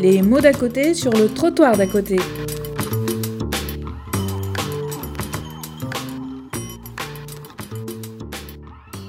[0.00, 2.16] Les mots d'à côté sur le trottoir d'à côté.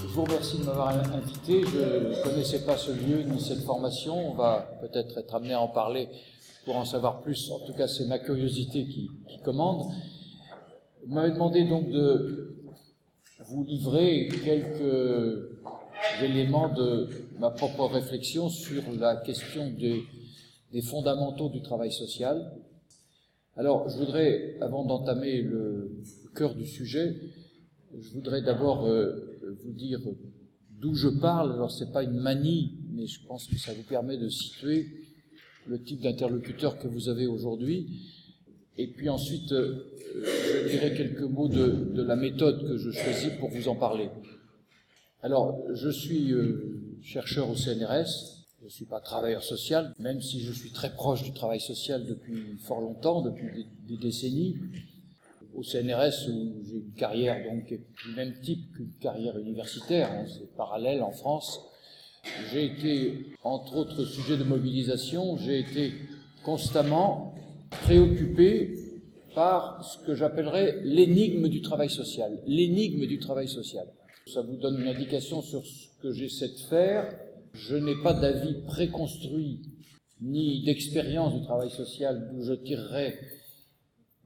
[0.01, 1.61] Je vous remercie de m'avoir invité.
[1.63, 4.31] Je ne connaissais pas ce lieu ni cette formation.
[4.31, 6.09] On va peut-être être amené à en parler
[6.65, 7.49] pour en savoir plus.
[7.51, 9.09] En tout cas, c'est ma curiosité qui,
[9.45, 9.83] commande.
[11.07, 12.57] Vous m'avez demandé donc de
[13.47, 15.51] vous livrer quelques
[16.21, 17.07] éléments de
[17.39, 20.03] ma propre réflexion sur la question des,
[20.71, 22.51] des fondamentaux du travail social.
[23.57, 25.91] Alors, je voudrais, avant d'entamer le
[26.35, 27.15] cœur du sujet,
[27.99, 29.99] je voudrais d'abord euh, vous dire
[30.79, 31.53] d'où je parle.
[31.53, 34.87] Alors, c'est pas une manie, mais je pense que ça vous permet de situer
[35.67, 37.87] le type d'interlocuteur que vous avez aujourd'hui.
[38.77, 43.49] Et puis ensuite, euh, je dirai quelques mots de, la méthode que je choisis pour
[43.49, 44.09] vous en parler.
[45.21, 50.39] Alors, je suis euh, chercheur au CNRS, je ne suis pas travailleur social, même si
[50.39, 54.55] je suis très proche du travail social depuis fort longtemps, depuis des, décennies.
[55.55, 60.55] Au CNRS, où j'ai une carrière donc du même type qu'une carrière universitaire, hein, c'est
[60.55, 61.59] parallèle en France.
[62.51, 65.93] J'ai été, entre autres sujets de mobilisation, j'ai été
[66.43, 67.33] constamment
[67.81, 68.75] préoccupé
[69.33, 72.39] par ce que j'appellerais l'énigme du travail social.
[72.45, 73.87] L'énigme du travail social.
[74.27, 77.11] Ça vous donne une indication sur ce que j'essaie de faire.
[77.53, 79.61] Je n'ai pas d'avis préconstruit
[80.21, 83.19] ni d'expérience du travail social d'où je tirerai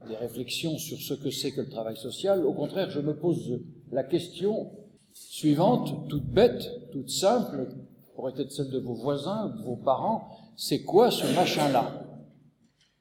[0.06, 2.44] des réflexions sur ce que c'est que le travail social.
[2.44, 3.60] Au contraire, je me pose
[3.90, 4.70] la question
[5.12, 7.68] suivante, toute bête, toute simple,
[8.14, 12.02] pourrait être celle de vos voisins, de vos parents, c'est quoi ce machin-là?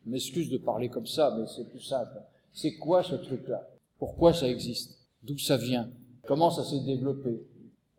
[0.06, 2.22] Je m'excuse de parler comme ça, mais c'est plus simple.
[2.54, 3.68] C'est quoi ce truc-là?
[3.98, 4.98] Pourquoi ça existe?
[5.24, 5.90] D'où ça vient?
[6.28, 7.46] Comment ça s'est développé?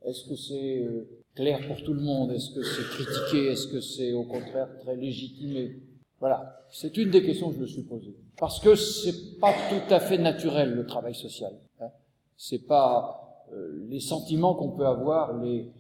[0.05, 3.53] Est-ce que c'est euh, clair pour tout le monde Est-ce que c'est critiqué?
[3.53, 5.77] Est-ce que c'est au contraire très légitimé?
[6.19, 8.17] Voilà, c'est une des questions que je me suis posée.
[8.39, 11.53] Parce que c'est pas tout à fait naturel le travail social.
[11.81, 11.91] Hein
[12.37, 15.71] c'est pas euh, les sentiments qu'on peut avoir, les,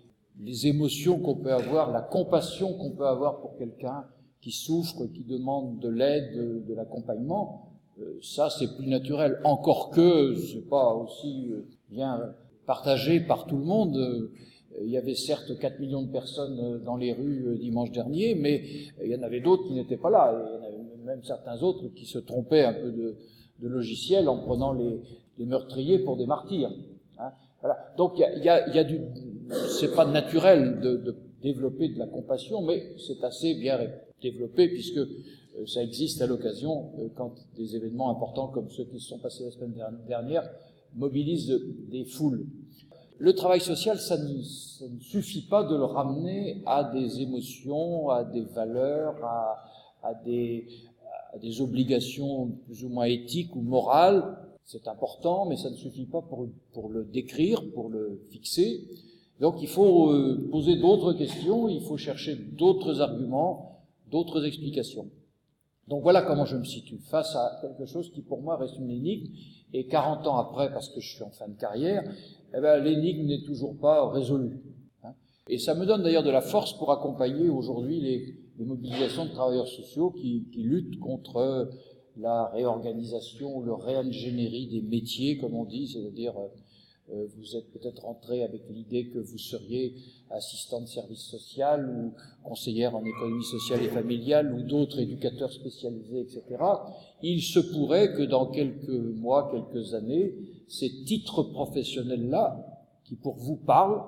[0.41, 4.05] les émotions qu'on peut avoir, la compassion qu'on peut avoir pour quelqu'un
[4.41, 9.41] qui souffre, qui demande de l'aide, de, l'accompagnement, euh, ça c'est plus naturel.
[9.45, 12.21] Encore que c'est pas aussi euh, bien
[12.67, 14.31] partagé par tout le monde.
[14.77, 18.63] Euh, il y avait certes 4 millions de personnes dans les rues dimanche dernier, mais
[19.03, 20.33] il y en avait d'autres qui n'étaient pas là.
[20.33, 23.17] Il y en avait même certains autres qui se trompaient un peu de,
[23.63, 25.01] logiciel en prenant les,
[25.39, 26.71] meurtriers pour des martyrs.
[27.19, 27.33] Hein.
[27.97, 29.01] Donc il y a, du,
[29.79, 33.79] c'est pas naturel de, de, développer de la compassion, mais c'est assez bien
[34.23, 35.01] développé puisque
[35.67, 39.51] ça existe à l'occasion quand des événements importants comme ceux qui se sont passés la
[39.51, 39.75] semaine
[40.07, 40.49] dernière
[40.95, 41.61] mobilisent
[41.91, 42.47] des foules.
[43.19, 44.43] Le travail social, ça ne,
[45.01, 49.17] suffit pas de le ramener à des émotions, à des valeurs,
[50.03, 50.67] à, des,
[51.61, 54.37] obligations plus ou moins éthiques ou morales.
[54.65, 58.85] C'est important, mais ça ne suffit pas pour, pour le décrire, pour le fixer.
[59.41, 65.09] Donc il faut euh, poser d'autres questions, il faut chercher d'autres arguments, d'autres explications.
[65.89, 68.91] Donc voilà comment je me situe face à quelque chose qui pour moi reste une
[68.91, 69.29] énigme,
[69.73, 72.03] et 40 ans après, parce que je suis en fin de carrière,
[72.57, 74.59] eh ben, l'énigme n'est toujours pas résolue.
[75.05, 75.13] Hein.
[75.49, 79.69] Et ça me donne d'ailleurs de la force pour accompagner aujourd'hui les, mobilisations de travailleurs
[79.69, 81.71] sociaux qui, luttent contre
[82.17, 86.33] la réorganisation le réingénierie des métiers, comme on dit, c'est-à-dire
[87.13, 89.95] euh, vous êtes peut-être rentré avec l'idée que vous seriez
[90.31, 96.21] assistant de service social ou conseillère en économie sociale et familiale ou d'autres éducateurs spécialisés,
[96.21, 96.43] etc.
[97.23, 100.35] Il se pourrait que dans quelques mois, quelques années,
[100.69, 102.65] ces titres professionnels-là,
[103.05, 104.03] qui pour vous parlent,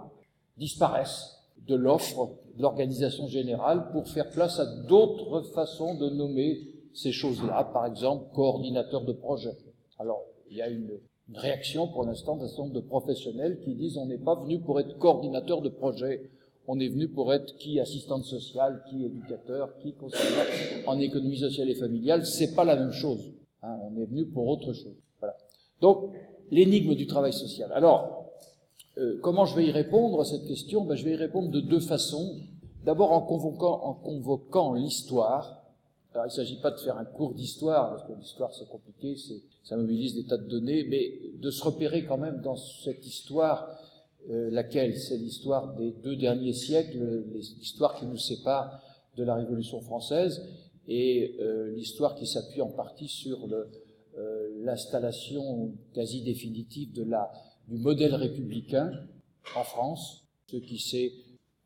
[0.56, 6.60] disparaissent de l'offre de l'organisation générale pour faire place à d'autres façons de nommer
[6.94, 9.56] ces choses-là, par exemple coordinateur de projet.
[9.98, 10.98] Alors, il y a une
[11.34, 14.80] réaction pour l'instant d'un certain nombre de professionnels qui disent on n'est pas venu pour
[14.80, 16.30] être coordinateur de projet,
[16.66, 21.70] on est venu pour être qui assistante sociale, qui éducateur, qui conseiller en économie sociale
[21.70, 23.32] et familiale, c'est pas la même chose.
[23.62, 24.96] Hein, on est venu pour autre chose.
[25.20, 25.36] Voilà.
[25.80, 26.12] Donc
[26.50, 27.70] l'énigme du travail social.
[27.72, 28.26] Alors
[28.98, 30.84] euh, comment je vais y répondre à cette question?
[30.84, 32.40] Ben, Je vais y répondre de deux façons.
[32.84, 35.62] D'abord en convoquant, en convoquant l'histoire.
[36.14, 39.16] Alors il ne s'agit pas de faire un cours d'histoire, parce que l'histoire c'est compliqué,
[39.16, 43.06] c'est ça mobilise des tas de données, mais de se repérer quand même dans cette
[43.06, 43.68] histoire,
[44.30, 47.24] euh, laquelle c'est l'histoire des deux derniers siècles,
[47.58, 48.80] l'histoire qui nous sépare
[49.16, 50.42] de la Révolution française,
[50.88, 53.70] et euh, l'histoire qui s'appuie en partie sur euh,
[54.62, 58.92] l'installation quasi définitive du modèle républicain
[59.56, 61.12] en France, ce qui s'est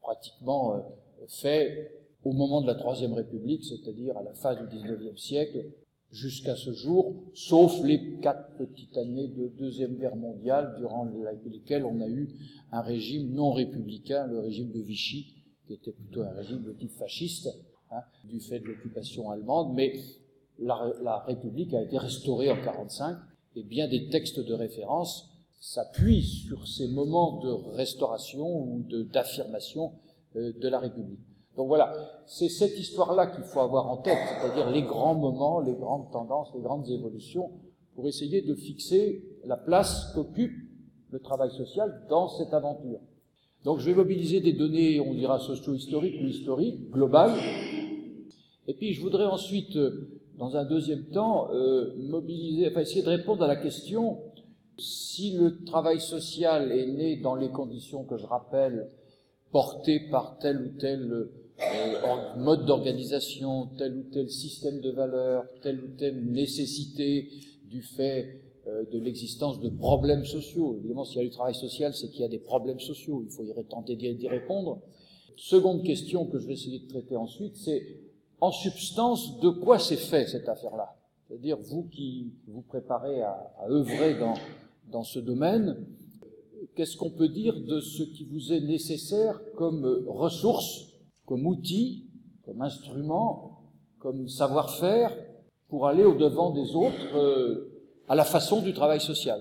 [0.00, 0.83] pratiquement
[1.29, 1.93] fait
[2.25, 5.67] au moment de la Troisième République, c'est-à-dire à la fin du XIXe siècle,
[6.11, 11.09] jusqu'à ce jour, sauf les quatre petites années de Deuxième Guerre mondiale, durant
[11.47, 12.29] lesquelles on a eu
[12.71, 15.35] un régime non républicain, le régime de Vichy,
[15.67, 17.49] qui était plutôt un régime de type fasciste,
[17.91, 19.95] hein, du fait de l'occupation allemande, mais
[20.62, 23.19] la, République a été restaurée en 1945,
[23.56, 25.29] et bien des textes de référence
[25.61, 29.93] s'appuient sur ces moments de restauration ou d'affirmation
[30.37, 31.20] euh, de la République.
[31.56, 31.93] Donc voilà,
[32.26, 36.49] c'est cette histoire-là qu'il faut avoir en tête, c'est-à-dire les grands moments, les grandes tendances,
[36.55, 37.50] les grandes évolutions,
[37.94, 40.53] pour essayer de fixer la place qu'occupe
[41.11, 43.00] le travail social dans cette aventure.
[43.64, 47.35] Donc je vais mobiliser des données, on dira socio-historiques ou historiques, globales,
[48.67, 49.76] et puis je voudrais ensuite,
[50.38, 54.19] dans un deuxième temps, euh, mobiliser, enfin essayer de répondre à la question
[54.79, 58.88] si le travail social est né dans les conditions que je rappelle,
[59.50, 65.81] portées par tel ou tel euh, mode d'organisation, tel ou tel système de valeurs, telle
[65.84, 67.28] ou telle nécessité
[67.70, 70.76] du fait euh, de l'existence de problèmes sociaux.
[70.78, 73.23] Évidemment, s'il y a du travail social, c'est qu'il y a des problèmes sociaux.
[73.25, 74.81] Il faut y tenter d'y répondre.
[75.37, 77.82] Seconde question que je vais essayer de traiter ensuite, c'est
[78.43, 80.97] en substance de quoi c'est fait cette affaire-là?
[81.29, 84.35] C'est-à-dire vous qui vous préparez à, œuvrer dans,
[84.91, 85.87] dans ce domaine,
[86.75, 90.89] qu'est-ce qu'on peut dire de ce qui vous est nécessaire comme ressources
[91.25, 92.09] comme outil,
[92.44, 93.61] comme instrument,
[94.00, 95.17] comme savoir-faire
[95.69, 97.71] pour aller au-devant des autres euh,
[98.09, 99.41] à la façon du travail social?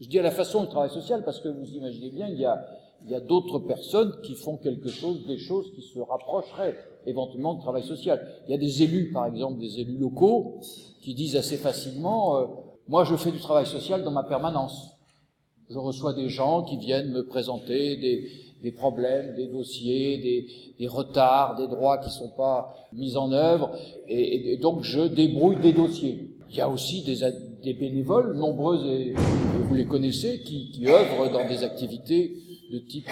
[0.00, 2.46] Je dis à la façon du travail social parce que vous imaginez bien, il y
[2.46, 2.66] a,
[3.04, 6.76] il y a d'autres personnes qui font quelque chose, des choses qui se rapprocheraient
[7.06, 8.20] éventuellement du travail social.
[8.46, 10.60] Il y a des élus, par exemple, des élus locaux,
[11.00, 12.44] qui disent assez facilement, euh,
[12.88, 14.90] moi je fais du travail social dans ma permanence.
[15.70, 18.28] Je reçois des gens qui viennent me présenter des,
[18.62, 20.46] des problèmes, des dossiers, des,
[20.78, 23.70] des, retards, des droits qui ne sont pas mis en œuvre,
[24.08, 26.30] et, et, donc je débrouille des dossiers.
[26.50, 27.18] Il y a aussi des,
[27.62, 29.14] des bénévoles, nombreux et,
[29.68, 32.36] vous les connaissez, qui, qui, œuvrent dans des activités
[32.70, 33.08] de type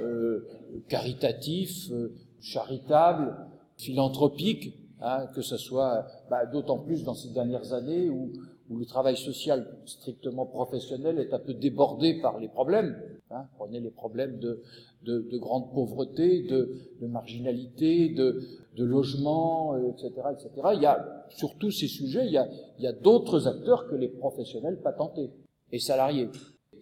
[0.00, 0.46] euh,
[0.88, 3.36] caritatif, euh, charitable,
[3.76, 8.30] philanthropique, hein, que ce soit bah, d'autant plus dans ces dernières années où,
[8.70, 13.00] le travail social strictement professionnel est un peu débordé par les problèmes.
[13.30, 14.62] Hein, prenez les problèmes de,
[15.04, 18.46] de, de grande pauvreté, de, marginalité, de,
[18.76, 20.50] logement, etc., euh, etc.
[20.74, 22.32] Il y a, sur tous ces sujets, il
[22.78, 25.30] y a d'autres acteurs que les professionnels patentés
[25.72, 26.28] et salariés.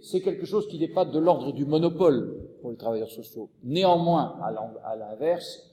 [0.08, 3.50] C'est quelque chose qui n'est pas de l'ordre du monopole pour les travailleurs sociaux.
[3.64, 5.68] Néanmoins, à l'inverse,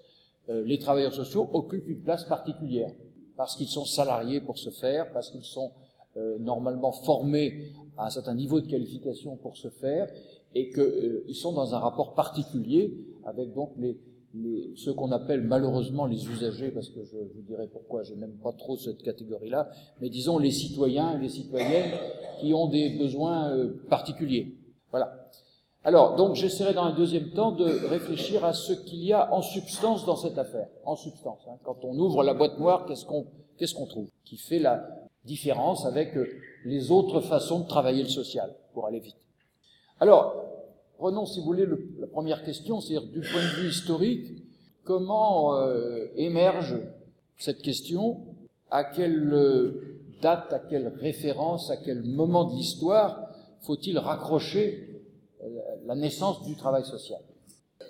[0.49, 2.91] euh, les travailleurs sociaux occupent une place particulière
[3.37, 5.71] parce qu'ils sont salariés pour ce faire, parce qu'ils sont
[6.17, 10.09] euh, normalement formés à un certain niveau de qualification pour ce faire,
[10.55, 12.91] et qu'ils euh, sont dans un rapport particulier
[13.25, 13.99] avec donc les,
[14.33, 18.37] les ceux qu'on appelle malheureusement les usagers, parce que je vous dirai pourquoi je n'aime
[18.43, 19.69] pas trop cette catégorie-là,
[20.01, 21.91] mais disons les citoyens et les citoyennes
[22.39, 24.55] qui ont des besoins euh, particuliers.
[24.91, 25.29] Voilà.
[25.85, 29.41] Alors, donc, j'essaierai dans un deuxième temps de réfléchir à ce qu'il y a en
[29.41, 30.67] substance dans cette affaire.
[30.85, 31.41] En substance.
[31.47, 31.57] Hein.
[31.63, 33.25] Quand on ouvre la boîte noire, qu'est-ce qu'on
[33.57, 34.87] qu'est-ce qu'on trouve Qui fait la
[35.25, 36.27] différence avec euh,
[36.65, 39.17] les autres façons de travailler le social, pour aller vite?
[39.99, 40.52] Alors,
[40.97, 44.43] prenons, si vous voulez, le, la première question, c'est-à-dire du point de vue historique,
[44.83, 46.75] comment euh, émerge
[47.37, 48.25] cette question
[48.69, 53.29] À quelle euh, date, à quelle référence, à quel moment de l'histoire
[53.61, 55.01] faut-il raccrocher
[55.41, 55.47] euh,
[55.85, 57.21] la naissance du travail social?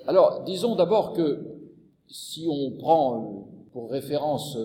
[0.07, 1.45] Alors, disons d'abord que
[2.07, 4.57] si on prend pour référence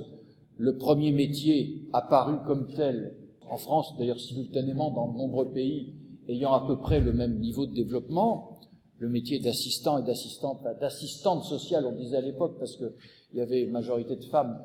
[0.57, 3.15] le premier métier apparu comme tel
[3.49, 5.95] en France, d'ailleurs simultanément dans de nombreux pays
[6.29, 8.61] ayant à peu près le même niveau de développement,
[8.99, 12.93] le métier d'assistant et d'assistante, d'assistante sociale, on disait à l'époque, parce qu'il
[13.35, 14.63] y avait une majorité de femmes,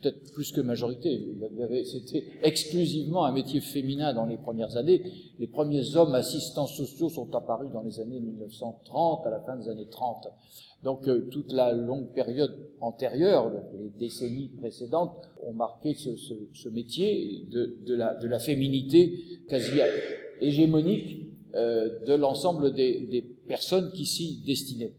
[0.00, 1.26] peut-être plus que majorité,
[1.84, 5.02] c'était exclusivement un métier féminin dans les premières années.
[5.38, 9.68] Les premiers hommes assistants sociaux sont apparus dans les années 1930, à la fin des
[9.68, 10.28] années 30.
[10.82, 17.94] Donc euh, toute la longue période antérieure, les décennies précédentes, ont marqué ce, métier de,
[17.94, 19.18] la, féminité
[19.48, 19.80] quasi
[20.40, 24.92] hégémonique euh, de l'ensemble des, personnes qui s'y destinaient.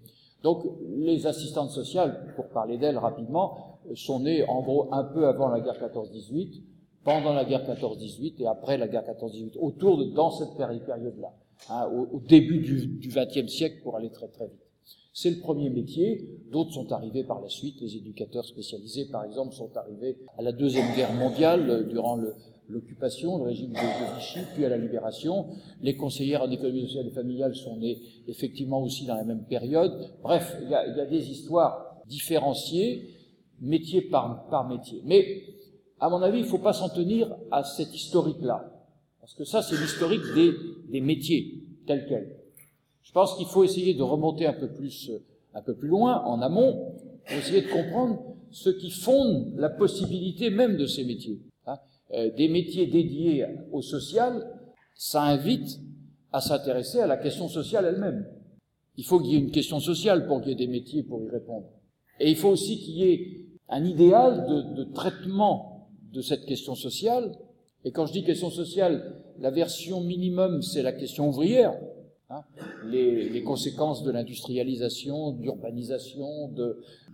[0.43, 0.65] Donc
[0.97, 5.59] les assistantes sociales, pour parler d'elles rapidement, sont nées en gros un peu avant la
[5.59, 6.61] guerre 14-18,
[7.03, 11.33] pendant la guerre 14-18 et après la guerre 14-18, autour de dans cette période-là,
[11.69, 14.61] hein, au, début du XXe siècle pour aller très très vite.
[15.13, 16.25] C'est le premier métier.
[16.51, 17.81] D'autres sont arrivés par la suite.
[17.81, 22.17] Les éducateurs spécialisés, par exemple, sont arrivés à la Deuxième Guerre mondiale, euh, durant
[22.69, 25.47] l'occupation, le, régime de, Vichy, puis à la libération.
[25.81, 30.11] Les conseillères en économie sociale et familiale sont nées effectivement aussi dans la même période.
[30.23, 33.09] Bref, il y a, des histoires différencier
[33.61, 35.01] métier par, par métier.
[35.05, 35.43] Mais,
[35.99, 38.71] à mon avis, il ne faut pas s'en tenir à cette historique-là.
[39.19, 40.51] Parce que ça, c'est l'historique des,
[40.89, 42.35] des métiers, tels quels.
[43.03, 45.11] Je pense qu'il faut essayer de remonter un peu plus,
[45.53, 50.49] un peu plus loin, en amont, pour essayer de comprendre ce qui fonde la possibilité
[50.49, 51.39] même de ces métiers.
[51.67, 51.77] Hein.
[52.13, 54.59] Euh, des métiers dédiés au social,
[54.95, 55.79] ça invite
[56.31, 58.25] à s'intéresser à la question sociale elle-même.
[58.97, 61.23] Il faut qu'il y ait une question sociale pour qu'il y ait des métiers pour
[61.23, 61.67] y répondre.
[62.19, 66.75] Et il faut aussi qu'il y ait un idéal de, de, traitement de cette question
[66.75, 67.35] sociale.
[67.85, 71.73] Et quand je dis question sociale, la version minimum, c'est la question ouvrière.
[72.29, 72.43] Hein,
[72.85, 76.49] les, les, conséquences de l'industrialisation, d'urbanisation,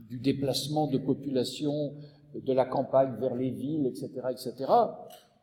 [0.09, 1.93] du déplacement de population
[2.35, 4.53] de la campagne vers les villes, etc., etc.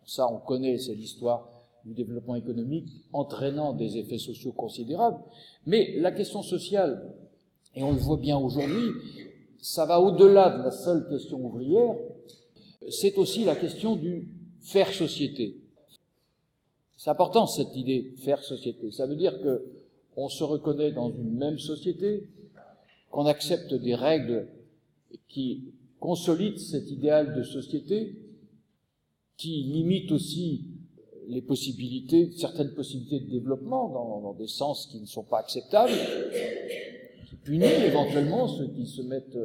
[0.04, 1.48] Ça, on connaît, c'est l'histoire
[1.84, 5.18] du développement économique entraînant des effets sociaux considérables.
[5.66, 7.14] Mais la question sociale,
[7.74, 8.90] et on le voit bien aujourd'hui,
[9.64, 11.96] ça va au-delà de la seule question ouvrière,
[12.90, 14.28] c'est aussi la question du
[14.60, 15.56] faire société.
[16.98, 18.90] C'est important cette idée faire société.
[18.90, 19.64] Ça veut dire que
[20.16, 22.28] on se reconnaît dans une même société,
[23.10, 24.48] qu'on accepte des règles
[25.28, 28.16] qui consolident cet idéal de société,
[29.38, 30.66] qui limitent aussi
[31.26, 35.94] les possibilités, certaines possibilités de développement dans des sens qui ne sont pas acceptables,
[37.44, 39.38] punit éventuellement ceux qui se mettent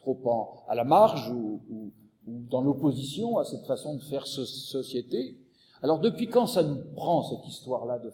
[0.00, 1.92] trop en, à la marge ou, ou,
[2.26, 5.36] ou dans l'opposition à cette façon de faire société.
[5.82, 8.10] Alors depuis quand ça nous prend cette histoire-là de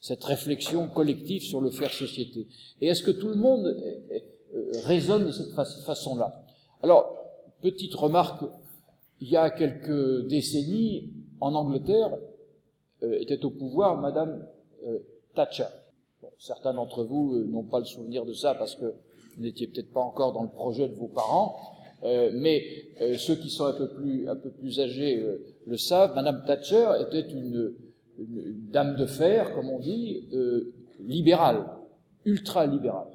[0.00, 2.46] cette réflexion collective sur le faire société?
[2.80, 6.44] Et est-ce que tout le monde euh, raisonne de cette façon-là?
[6.82, 7.16] Alors,
[7.60, 8.44] petite remarque,
[9.20, 12.16] il y a quelques décennies, en Angleterre,
[13.02, 14.46] euh, était au pouvoir Madame
[14.86, 14.98] euh,
[15.34, 15.66] Thatcher
[16.38, 19.92] certains d'entre vous euh, n'ont pas le souvenir de ça parce que vous n'étiez peut-être
[19.92, 21.56] pas encore dans le projet de vos parents,
[22.04, 22.64] euh, mais
[23.00, 25.24] euh, ceux qui sont un peu plus, un peu plus âgés
[25.66, 26.14] le savent.
[26.14, 27.72] Madame Thatcher était une,
[28.72, 30.28] dame de fer, comme on dit,
[31.06, 31.66] libérale,
[32.24, 33.06] ultra-libérale.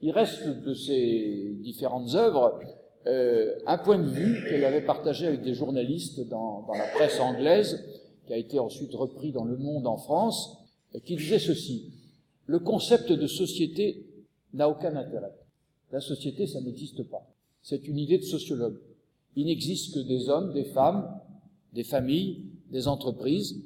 [0.00, 2.58] Il reste de ces différentes œuvres
[3.04, 7.84] un point de vue qu'elle avait partagé avec des journalistes dans, la presse anglaise,
[8.26, 10.56] qui a été ensuite repris dans Le Monde en France,
[11.04, 11.92] qui disait ceci
[12.46, 14.06] le concept de société
[14.52, 15.34] n'a aucun intérêt.
[15.92, 17.26] La société, ça n'existe pas.
[17.62, 18.78] C'est une idée de sociologue.
[19.36, 21.20] Il n'existe que des hommes, des femmes,
[21.72, 23.62] des familles, des entreprises,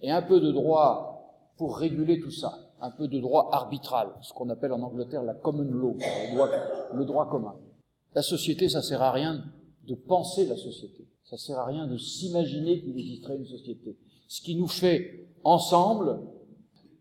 [0.00, 4.32] et un peu de droit pour réguler tout ça, un peu de droit arbitral, ce
[4.32, 5.96] qu'on appelle en Angleterre la common law,
[6.94, 7.56] le droit, commun.
[8.14, 9.44] La société, ça sert à rien
[9.86, 11.06] de penser la société.
[11.24, 13.96] Ça sert à rien de s'imaginer qu'il existerait une société.
[14.28, 16.20] Ce qui nous fait ensemble,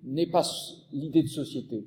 [0.03, 0.43] n'est pas
[0.91, 1.85] l'idée de société.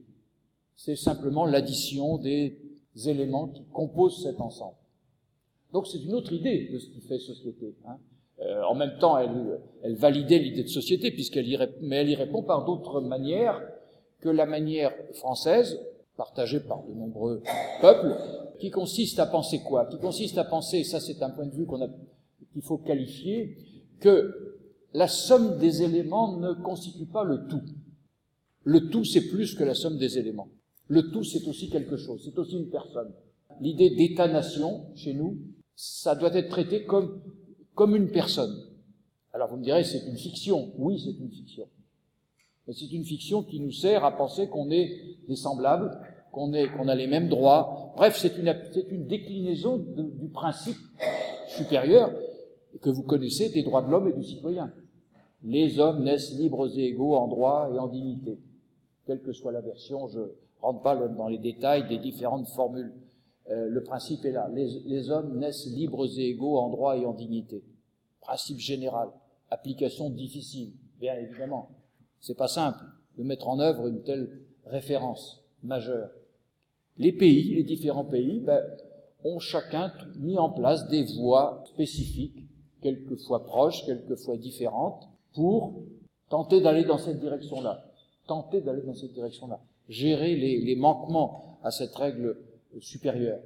[0.76, 2.58] C'est simplement l'addition des
[3.06, 4.76] éléments qui composent cet ensemble.
[5.72, 7.74] Donc c'est une autre idée de ce qui fait société.
[7.86, 7.96] Hein.
[8.40, 12.42] Euh, en même temps, elle, validait l'idée de société, puisqu'elle y, mais elle y répond
[12.42, 13.60] par d'autres manières
[14.20, 15.78] que la manière française,
[16.16, 17.42] partagée par de nombreux
[17.80, 18.16] peuples,
[18.58, 19.86] qui consiste à penser quoi?
[19.86, 21.66] Qui consiste à penser, ça c'est un point de vue
[22.52, 23.56] qu'il faut qualifier,
[24.00, 24.58] que
[24.92, 27.62] la somme des éléments ne constitue pas le tout.
[28.64, 30.48] Le tout, c'est plus que la somme des éléments.
[30.88, 33.12] Le tout, c'est aussi quelque chose, c'est aussi une personne.
[33.60, 35.38] L'idée d'État-nation, chez nous,
[35.76, 37.22] ça doit être traité comme,
[37.74, 38.54] comme une personne.
[39.32, 40.72] Alors vous me direz, c'est une fiction.
[40.76, 41.68] Oui, c'est une fiction.
[42.66, 45.96] Mais c'est une fiction qui nous sert à penser qu'on est des semblables,
[46.32, 47.92] qu'on a les mêmes droits.
[47.96, 48.54] Bref, c'est une,
[48.90, 50.76] une déclinaison du principe
[51.48, 52.12] supérieur
[52.82, 54.72] que vous connaissez des droits de l'homme et du citoyen.
[55.42, 58.38] Les hommes naissent libres et égaux en droit et en dignité
[59.06, 60.20] quelle que soit la version, je
[60.60, 62.92] rentre pas dans les détails des différentes formules.
[63.50, 64.48] Euh, le principe est là.
[64.52, 67.64] Les, les, hommes naissent libres et égaux en droit et en dignité.
[68.20, 69.08] Principe général.
[69.50, 71.70] Application difficile, bien évidemment.
[72.20, 72.84] C'est pas simple
[73.18, 76.10] de mettre en œuvre une telle référence majeure.
[76.98, 78.62] Les pays, les différents pays, ben,
[79.24, 82.46] ont chacun mis en place des voies spécifiques,
[82.82, 85.82] quelquefois proches, quelquefois différentes, pour
[86.28, 87.89] tenter d'aller dans cette direction-là
[88.30, 92.36] tenter d'aller dans cette direction-là, gérer les, manquements à cette règle
[92.78, 93.40] supérieure,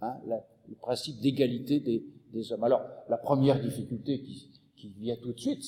[0.00, 2.64] hein, le principe d'égalité des, hommes.
[2.64, 4.50] Alors, la première difficulté qui,
[4.98, 5.62] vient tout de suite,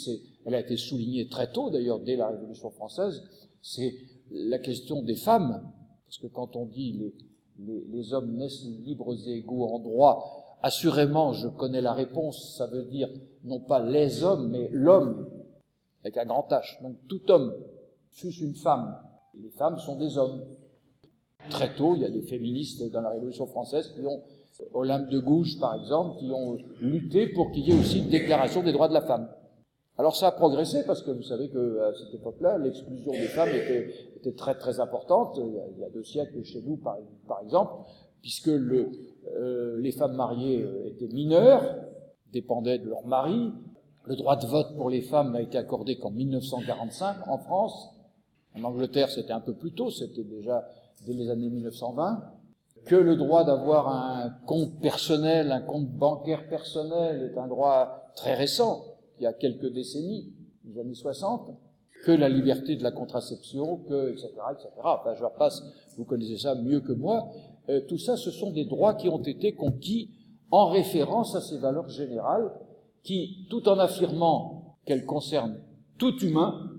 [0.44, 3.22] elle a été soulignée très tôt d'ailleurs dès la Révolution française,
[3.62, 3.94] c'est
[4.30, 5.72] la question des femmes,
[6.06, 7.14] parce que quand on dit les,
[7.58, 12.66] les, les hommes naissent libres et égaux en droit, assurément, je connais la réponse, ça
[12.66, 13.08] veut dire
[13.44, 15.28] non pas les hommes, mais l'homme,
[16.02, 16.82] avec un grand H.
[16.82, 17.54] Donc tout homme
[18.16, 18.96] fût-ce une femme.
[19.40, 20.42] Les femmes sont des hommes.
[21.50, 21.94] très tôt.
[21.94, 24.22] Il y a des féministes dans la Révolution française qui ont,
[24.72, 28.62] Olympe de Gouges par exemple, qui ont lutté pour qu'il y ait aussi une déclaration
[28.62, 29.28] des droits de la femme.
[29.98, 33.48] Alors ça a progressé parce que vous savez que à cette époque-là, l'exclusion des femmes
[33.48, 35.38] était, très très importante.
[35.38, 36.98] Il y, a, deux siècles chez nous, par,
[37.42, 37.72] exemple,
[38.22, 41.62] puisque euh, les femmes mariées euh, étaient mineures,
[42.32, 43.52] dépendaient de leur mari.
[44.04, 47.95] Le droit de vote pour les femmes n'a été accordé qu'en 1945 en France.
[48.56, 50.68] En Angleterre, c'était un peu plus tôt, c'était déjà
[51.06, 52.32] dès les années 1920.
[52.86, 58.34] Que le droit d'avoir un compte personnel, un compte bancaire personnel est un droit très
[58.34, 58.84] récent
[59.18, 60.32] il y a quelques décennies,
[60.64, 61.50] les années 60,
[62.04, 64.68] que la liberté de la contraception, que, etc., etc.
[64.84, 65.62] Enfin, je repasse,
[65.96, 67.30] vous connaissez ça mieux que moi.
[67.68, 70.10] Euh, tout ça, ce sont des droits qui ont été conquis
[70.50, 72.52] en référence à ces valeurs générales
[73.02, 75.58] qui, tout en affirmant qu'elles concernent
[75.98, 76.70] tout humain,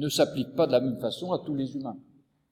[0.00, 1.96] ne s'appliquent pas de la même façon à tous les humains,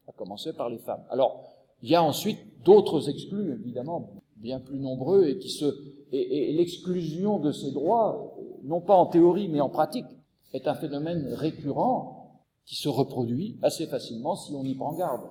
[0.08, 1.02] à commencer par les femmes.
[1.10, 1.44] Alors,
[1.82, 5.74] il y a ensuite d'autres exclus, évidemment, bien plus nombreux, et qui se,
[6.12, 10.06] et, l'exclusion de ces droits non pas en théorie mais en pratique,
[10.52, 15.22] est un phénomène récurrent qui se reproduit assez facilement si on y prend garde.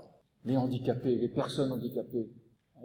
[0.45, 2.29] Les handicapés, les personnes handicapées,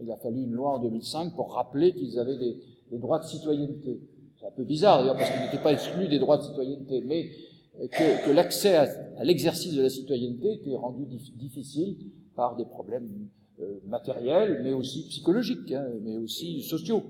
[0.03, 2.59] il a fallu une loi en 2005 pour rappeler qu'ils avaient des,
[2.99, 4.01] droits de citoyenneté.
[4.39, 7.31] C'est un peu bizarre d'ailleurs parce qu'ils n'étaient pas exclus des droits de citoyenneté, mais
[7.79, 11.05] que, l'accès à, l'exercice de la citoyenneté était rendu
[11.37, 11.97] difficile
[12.35, 13.09] par des problèmes
[13.61, 17.03] euh, matériels, mais aussi psychologiques, hein, mais aussi sociaux.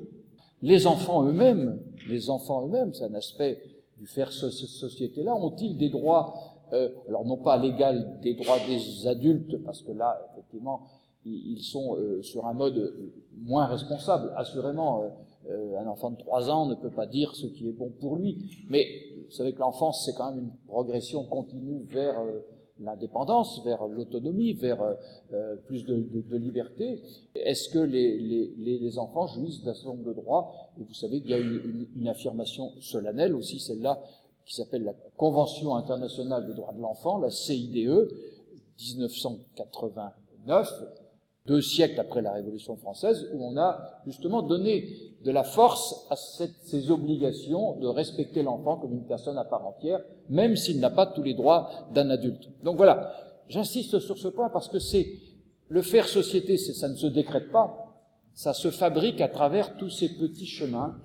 [0.63, 3.63] Les enfants eux-mêmes, les enfants eux-mêmes, c'est un aspect
[3.99, 6.35] du faire société-là, ont-ils des droits,
[6.73, 10.87] euh, alors non pas à l'égal des droits des adultes, parce que là, effectivement,
[11.25, 12.95] ils sont euh, sur un mode
[13.37, 14.33] moins responsable.
[14.37, 15.05] Assurément,
[15.49, 18.17] euh, un enfant de 3 ans ne peut pas dire ce qui est bon pour
[18.17, 18.67] lui.
[18.69, 18.87] Mais
[19.27, 22.21] vous savez que l'enfance, c'est quand même une progression continue vers
[22.81, 24.95] l'indépendance, vers l'autonomie, vers euh,
[25.33, 27.03] euh, plus de, liberté.
[27.35, 30.53] Est-ce que les, enfants jouissent d'un certain nombre de droits?
[30.79, 34.03] Et vous savez qu'il y a une, une, affirmation solennelle aussi, celle-là,
[34.47, 38.09] qui s'appelle la Convention internationale des droits de l'enfant, la CIDE,
[38.79, 40.73] 1989,
[41.51, 44.89] deux siècles après la Révolution française, où on a justement donné
[45.25, 50.01] de la force à ces obligations de respecter l'enfant comme une personne à part entière,
[50.29, 52.49] même s'il n'a pas tous les droits d'un adulte.
[52.63, 53.13] Donc voilà,
[53.49, 55.19] j'insiste sur ce point parce que c'est
[55.69, 57.97] le faire société, ça ne se décrète pas,
[58.33, 60.99] ça se fabrique à travers tous ces petits chemins.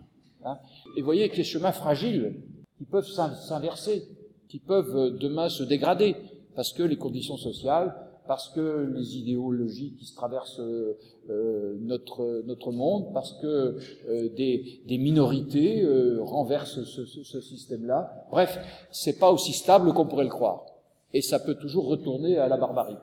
[0.43, 0.59] Hein.
[0.95, 2.43] Et voyez que les chemins fragiles,
[2.77, 4.07] qui peuvent s'inverser,
[4.47, 6.15] qui peuvent euh, demain se dégrader,
[6.55, 7.95] parce que les conditions sociales,
[8.27, 14.81] parce que les idéologies qui se traversent euh, notre, notre monde, parce que euh, des,
[14.85, 18.27] des, minorités euh, renversent ce, système-là.
[18.31, 18.59] Bref,
[18.91, 20.65] c'est pas aussi stable qu'on pourrait le croire.
[21.13, 22.97] Et ça peut toujours retourner à la barbarie.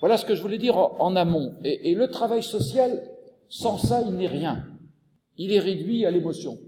[0.00, 1.54] Voilà ce que je voulais dire en, amont.
[1.64, 3.02] Et, et, le travail social,
[3.48, 4.64] sans ça, il n'est rien.
[5.36, 6.58] Il est réduit à l'émotion.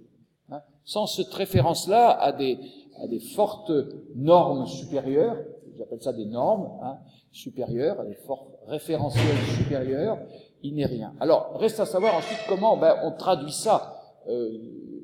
[0.50, 0.61] Hein.
[0.85, 2.59] Sans cette référence-là à des,
[3.02, 3.72] à des fortes
[4.16, 5.37] normes supérieures,
[5.80, 6.98] j'appelle ça des normes hein,
[7.32, 10.18] supérieures, des forts référentiels supérieurs,
[10.62, 11.14] il n'est rien.
[11.20, 13.96] Alors, reste à savoir ensuite comment ben, on traduit ça
[14.28, 14.58] euh,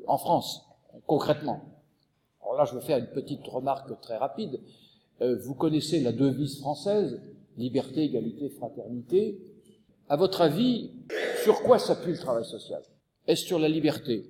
[0.07, 0.67] en France,
[1.07, 1.63] concrètement.
[2.43, 4.61] Alors là, je vais faire une petite remarque très rapide.
[5.23, 7.23] Euh, vous connaissez la devise française,
[7.57, 9.41] liberté, égalité, fraternité.
[10.11, 10.91] À votre avis,
[11.43, 12.83] sur quoi s'appuie le travail social?
[13.27, 14.27] Est-ce sur la liberté?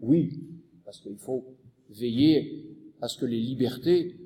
[0.00, 0.40] Oui,
[0.86, 1.44] parce qu'il faut
[1.90, 2.66] veiller
[3.02, 4.16] à ce que les libertés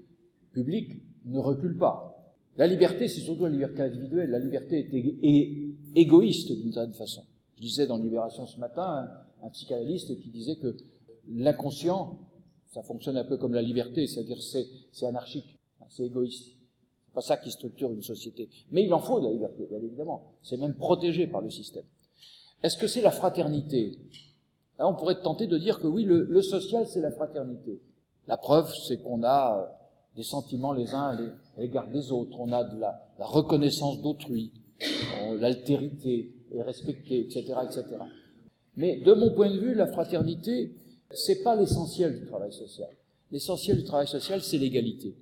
[0.52, 2.16] publiques ne recule pas.
[2.56, 4.30] La liberté, c'est surtout la liberté individuelle.
[4.30, 4.88] La liberté
[5.22, 7.24] est égoïste d'une certaine façon.
[7.56, 9.08] Je disais dans Libération ce matin
[9.42, 10.76] un, psychanalyste qui disait que
[11.28, 12.18] l'inconscient,
[12.72, 15.58] ça fonctionne un peu comme la liberté, c'est-à-dire c'est, anarchique,
[15.88, 16.56] c'est égoïste.
[17.06, 18.48] C'est pas ça qui structure une société.
[18.70, 20.32] Mais il en faut de la liberté, bien évidemment.
[20.42, 21.84] C'est même protégé par le système.
[22.62, 23.98] Est-ce que c'est la fraternité?
[24.78, 27.80] Là, on pourrait tenter de dire que oui, le, le social, c'est la fraternité.
[28.26, 29.85] La preuve, c'est qu'on a
[30.16, 31.16] des sentiments les uns
[31.56, 34.52] à l'égard des autres, on a de la, la reconnaissance d'autrui,
[35.38, 37.84] l'altérité est respectée, etc., etc.
[38.76, 40.74] Mais de mon point de vue, la fraternité,
[41.10, 42.88] c'est pas l'essentiel du travail social.
[43.30, 45.16] L'essentiel du travail social, c'est l'égalité.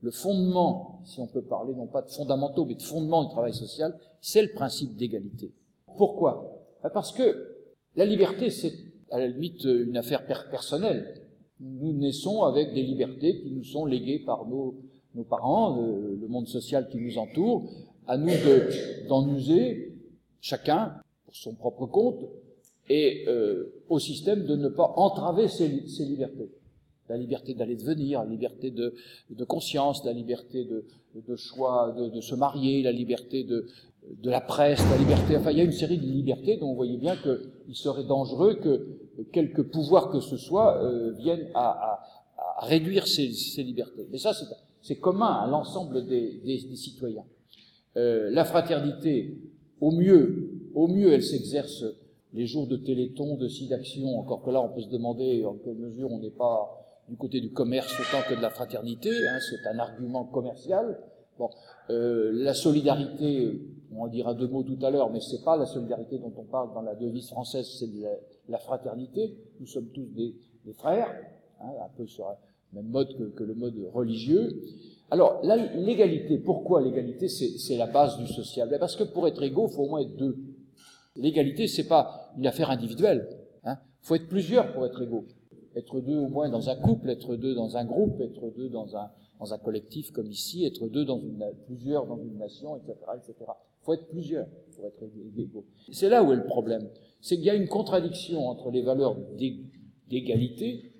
[0.00, 3.54] Le fondement, si on peut parler non pas de fondamentaux, mais de fondement du travail
[3.54, 5.52] social, c'est le principe d'égalité.
[5.96, 6.64] Pourquoi?
[6.92, 7.56] Parce que
[7.96, 8.72] la liberté, c'est
[9.10, 11.21] à la limite une affaire personnelle
[11.62, 14.74] nous naissons avec des libertés qui nous sont léguées par nos,
[15.14, 17.70] nos parents, le, monde social qui nous entoure,
[18.06, 18.32] à nous
[19.08, 19.94] d'en user,
[20.40, 20.94] chacun
[21.24, 22.24] pour son propre compte,
[22.88, 26.50] et euh, au système de ne pas entraver ces, ces libertés.
[27.08, 28.94] La liberté d'aller devenir, la liberté de,
[29.30, 33.66] de, conscience, la liberté de, de choix de, de, se marier, la liberté de,
[34.10, 36.76] de la presse, la liberté, enfin il y a une série de libertés dont vous
[36.76, 38.98] voyez bien qu'il serait dangereux que
[39.32, 42.02] quelques pouvoirs que ce soit euh, viennent à, à,
[42.38, 44.06] à, réduire ces, ces libertés.
[44.10, 44.32] Mais ça,
[44.80, 47.24] c'est commun à l'ensemble des, des, des, citoyens.
[47.96, 49.38] Euh, la fraternité,
[49.80, 51.84] au mieux, au mieux, elle s'exerce
[52.34, 55.76] les jours de téléthon, de SIDAction, encore que là, on peut se demander en quelle
[55.76, 59.68] mesure on n'est pas du côté du commerce autant que de la fraternité, hein, c'est
[59.68, 60.98] un argument commercial.
[61.38, 61.50] Bon,
[61.90, 63.60] euh, la solidarité,
[63.94, 66.44] on en dira deux mots tout à l'heure, mais c'est pas la solidarité dont on
[66.44, 68.10] parle dans la devise française, c'est la,
[68.48, 69.36] la, fraternité.
[69.60, 70.34] Nous sommes tous des,
[70.74, 71.08] frères,
[71.60, 72.26] hein, un peu sur
[72.72, 74.62] le même mode que, le mode religieux.
[75.10, 75.42] Alors,
[75.74, 78.68] l'égalité, pourquoi l'égalité C'est la base du social?
[78.68, 80.36] Ben, parce que pour être égaux, il faut au moins être deux.
[81.16, 83.28] L'égalité, c'est pas une affaire individuelle.
[83.64, 83.78] Il hein.
[84.00, 85.26] faut être plusieurs pour être égaux.
[85.76, 88.96] Être deux au moins dans un couple, être deux dans un groupe, être deux dans
[88.96, 92.94] un, dans un collectif comme ici, être deux dans une, plusieurs dans une nation, etc.,
[93.16, 93.50] etc.
[93.82, 95.02] Il faut être plusieurs pour être
[95.36, 95.66] égaux.
[95.90, 96.88] C'est là où est le problème.
[97.20, 99.16] C'est qu'il y a une contradiction entre les valeurs
[100.08, 100.92] d'égalité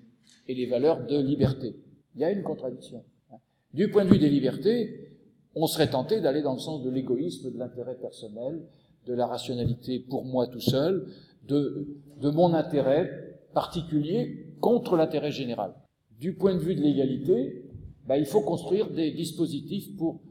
[0.47, 1.75] et les valeurs de liberté.
[2.15, 3.03] Il y a une contradiction.
[3.31, 3.37] Hein.
[3.73, 5.13] Du point de vue des libertés,
[5.55, 8.61] on serait tenté d'aller dans le sens de l'égoïsme, de l'intérêt personnel,
[9.05, 11.07] de la rationalité pour moi tout seul,
[11.47, 11.87] de,
[12.21, 15.73] mon intérêt particulier contre l'intérêt général.
[16.19, 17.65] Du point de vue de l'égalité,
[18.07, 20.21] ben, il faut construire des dispositifs pour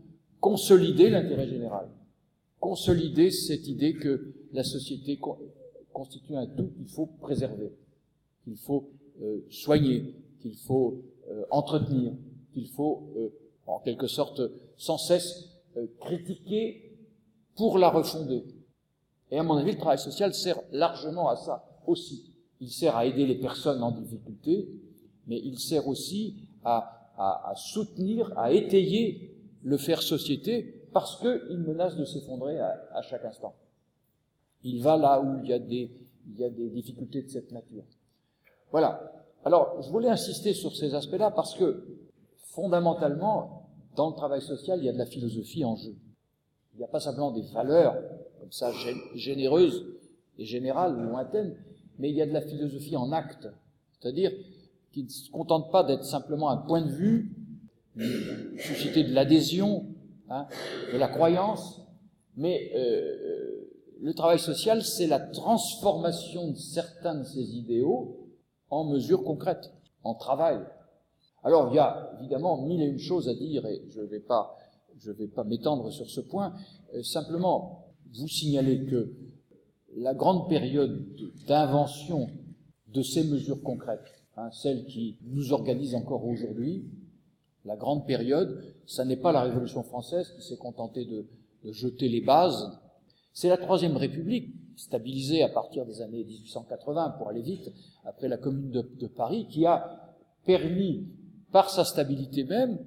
[0.41, 1.89] consolider l'intérêt général,
[2.63, 5.19] consolider cette idée que la société
[5.93, 7.73] constitue un tout qu'il faut préserver,
[8.45, 8.89] qu'il faut
[9.21, 12.13] euh, soigner, qu'il faut euh, entretenir,
[12.55, 13.31] qu'il faut, euh,
[13.67, 14.41] en quelque sorte,
[14.77, 16.97] sans cesse euh, critiquer
[17.57, 18.45] pour la refonder.
[19.33, 22.33] Et à mon avis, le travail social sert largement à ça aussi.
[22.61, 24.69] Il sert à aider les personnes en difficulté,
[25.27, 31.59] mais il sert aussi à, à, à soutenir, à étayer le faire société parce qu'il
[31.59, 33.55] menace de s'effondrer à, chaque instant.
[34.65, 35.91] Il va là où il y, a des,
[36.29, 37.85] il y a des difficultés de cette nature.
[38.71, 39.13] Voilà.
[39.45, 41.85] Alors, je voulais insister sur ces aspects-là parce que,
[42.37, 45.95] fondamentalement, dans le travail social, il y a de la philosophie en jeu.
[46.75, 47.97] Il n'y a pas simplement des valeurs
[48.41, 48.73] comme ça
[49.15, 49.87] généreuse
[50.39, 51.57] et générale ou lointaine,
[51.99, 53.49] mais il y a de la philosophie en acte,
[53.93, 54.33] c'est-à-dire
[54.93, 57.35] qui ne se contente pas d'être simplement un point de vue,
[58.59, 59.87] susciter de l'adhésion,
[60.33, 60.47] hein,
[60.93, 61.83] de la croyance,
[62.37, 63.69] mais euh,
[64.01, 68.29] le travail social, c'est la transformation de certains de ces idéaux
[68.71, 70.59] en mesures concrètes, en travail.
[71.45, 74.21] Alors il y a évidemment mille et une choses à dire et je ne vais
[74.21, 74.57] pas,
[75.35, 76.55] pas m'étendre sur ce point.
[76.95, 79.15] Euh, simplement, vous signaler que
[79.97, 81.07] la grande période
[81.47, 82.29] d'invention
[82.89, 86.87] de ces mesures concrètes, hein, celle qui nous organise encore aujourd'hui,
[87.65, 91.27] la grande période, ça n'est pas la Révolution française qui s'est contentée de,
[91.71, 92.77] jeter les bases,
[93.33, 97.71] c'est la Troisième République, stabilisée à partir des années 1880, pour aller vite,
[98.05, 101.07] après la Commune de, Paris, qui a permis,
[101.53, 102.79] par sa stabilité même,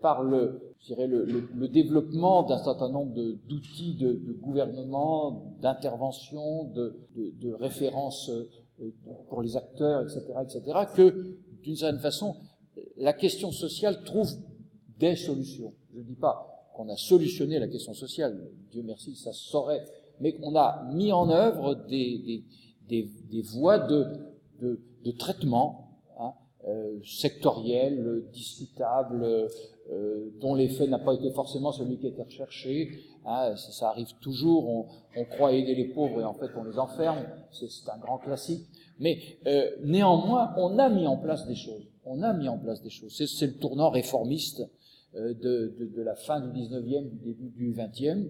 [0.00, 3.12] par le, je dirais, le, développement d'un certain nombre
[3.48, 8.48] d'outils de, de, gouvernement, d'intervention, de, de, références euh,
[9.28, 12.36] pour les acteurs, etc., etc., que, d'une certaine façon,
[12.96, 14.30] la question sociale trouve
[14.98, 15.74] des solutions.
[15.92, 19.84] Je ne dis pas qu'on a solutionné la question sociale, Dieu merci, ça saurait,
[20.20, 22.44] mais qu'on a mis en œuvre des,
[23.52, 25.81] voies de traitement
[26.68, 29.48] euh, sectorielles, discutables,
[29.90, 32.90] euh, dont l'effet n'a pas été forcément celui qui était recherché.
[33.24, 36.64] Hein, ça, ça, arrive toujours, on, on, croit aider les pauvres et en fait on
[36.64, 38.66] les enferme, c'est un grand classique.
[39.00, 41.82] Mais euh, néanmoins, on a mis en place des choses.
[42.04, 43.12] On a mis en place des choses.
[43.14, 44.62] C'est le tournant réformiste
[45.16, 48.28] euh, de, de, de, la fin du 19e, du début du 20e.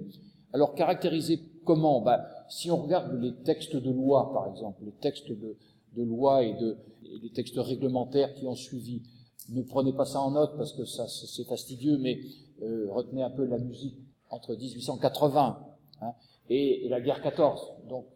[0.54, 2.00] Alors caractérisé comment?
[2.00, 5.56] Bah, Si on regarde les textes de loi, par exemple, les textes de,
[5.96, 9.02] de loi et, de, et les textes réglementaires qui ont suivi,
[9.50, 12.20] ne prenez pas ça en note parce que ça c'est fastidieux, mais
[12.62, 13.96] euh, retenez un peu la musique
[14.30, 15.58] entre 1880
[16.00, 16.12] hein,
[16.48, 17.72] et, et, la guerre 14.
[17.88, 18.06] Donc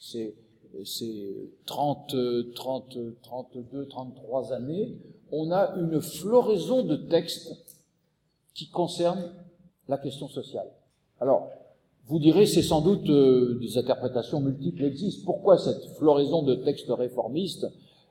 [0.00, 0.34] c'est
[0.84, 2.16] c'est 30,
[2.54, 4.98] 30, 32, 33 années.
[5.30, 7.52] On a une floraison de textes
[8.54, 9.32] qui concernent
[9.88, 10.70] la question sociale.
[11.20, 11.50] Alors,
[12.06, 15.22] vous direz, c'est sans doute euh, des interprétations multiples existent.
[15.24, 17.66] Pourquoi cette floraison de textes réformistes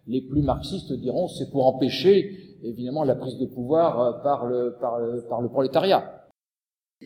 [0.08, 4.75] Les plus marxistes diront, c'est pour empêcher évidemment la prise de pouvoir euh, par le,
[4.82, 6.22] par le, par le prolétariat?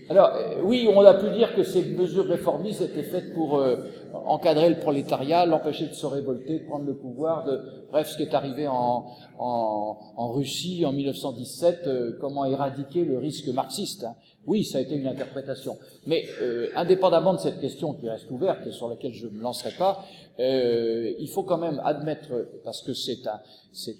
[0.09, 3.75] Alors, euh, oui, on a pu dire que ces mesures réformistes étaient faites pour euh,
[4.13, 7.59] encadrer le prolétariat, l'empêcher de se révolter, de prendre le pouvoir, de,
[7.91, 9.07] bref, ce qui est arrivé en,
[9.39, 14.03] en, en Russie en 1917, euh, comment éradiquer le risque marxiste.
[14.03, 14.15] Hein.
[14.45, 15.77] Oui, ça a été une interprétation.
[16.05, 19.41] Mais euh, indépendamment de cette question qui reste ouverte et sur laquelle je ne me
[19.41, 20.05] lancerai pas,
[20.39, 23.39] euh, il faut quand même admettre, parce que c'est un,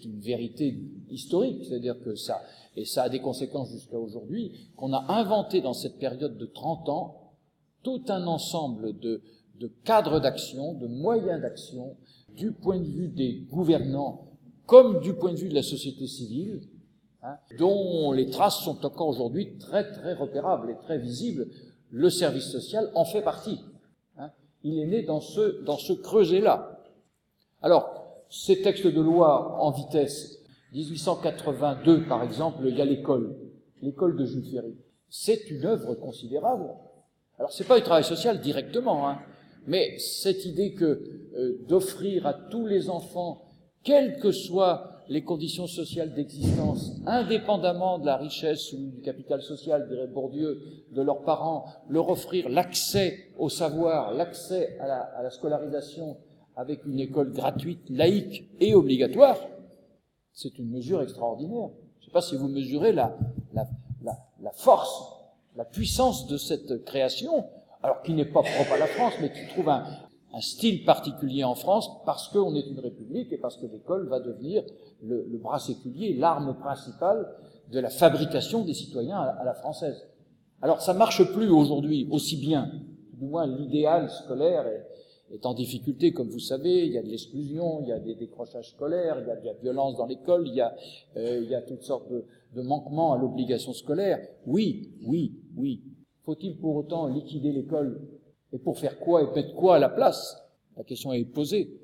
[0.06, 0.78] une vérité
[1.10, 2.42] historique, c'est-à-dire que ça,
[2.78, 6.88] et ça a des conséquences jusqu'à aujourd'hui, qu'on a inventé dans cette période de 30
[6.90, 7.34] ans
[7.82, 9.22] tout un ensemble de,
[9.60, 11.98] de cadres d'action, de moyens d'action,
[12.36, 14.28] du point de vue des gouvernants
[14.68, 16.62] comme du point de vue de la société civile,
[17.24, 21.48] hein, dont les traces sont encore aujourd'hui très très repérables et très visibles.
[21.90, 23.60] Le service social en fait partie.
[24.18, 24.30] Hein.
[24.64, 26.84] Il est né dans ce, dans ce creuset-là.
[27.62, 27.90] Alors,
[28.30, 30.37] ces textes de loi en vitesse,
[30.74, 33.36] 1882 par exemple, il y a l'école,
[33.82, 34.76] l'école de Jules Ferry.
[35.10, 36.70] C'est une œuvre considérable.
[37.40, 39.20] Alors, c'est pas du travail social directement, hein,
[39.68, 40.86] mais cette idée que
[41.36, 43.44] euh, d'offrir à tous les enfants
[43.84, 49.88] quelles que soient les conditions sociales d'existence, indépendamment de la richesse ou du capital social,
[49.88, 50.60] dirait Bourdieu,
[50.92, 54.88] de leurs parents, leur offrir l'accès au savoir, l'accès à
[55.24, 56.18] la, scolarisation
[56.56, 59.38] avec une école gratuite, laïque et obligatoire,
[60.38, 61.70] c'est une mesure extraordinaire.
[62.00, 63.18] Je ne sais pas si vous mesurez la,
[63.54, 63.68] la,
[64.40, 65.18] la force,
[65.56, 67.46] la puissance de cette création,
[67.82, 69.84] alors qui n'est pas propre à la France, mais qui trouve un,
[70.38, 74.20] un style particulier en France parce qu'on est une république et parce que l'école va
[74.20, 74.64] devenir
[75.04, 77.28] le, bras séculier, l'arme principale
[77.72, 80.08] de la fabrication des citoyens à, la française.
[80.62, 82.72] Alors ça marche plus aujourd'hui aussi bien,
[83.14, 84.86] du moins l'idéal scolaire est,
[85.44, 88.72] en difficulté, comme vous savez, il y a de l'exclusion, il y a des décrochages
[88.72, 90.74] scolaires, il y a de la violence dans l'école, il, y a,
[91.18, 94.20] euh, toutes sortes de, de manquements à l'obligation scolaire.
[94.46, 95.84] Oui, oui, oui.
[96.24, 98.02] Faut-il pour autant liquider l'école
[98.54, 100.42] et pour faire quoi et mettre quoi à la place?
[100.78, 101.82] La question est posée.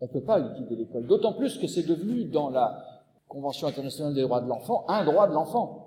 [0.00, 1.06] On ne peut pas liquider l'école.
[1.06, 2.84] D'autant plus que c'est devenu, dans la
[3.28, 5.84] Convention internationale des droits de l'enfant, un droit de l'enfant.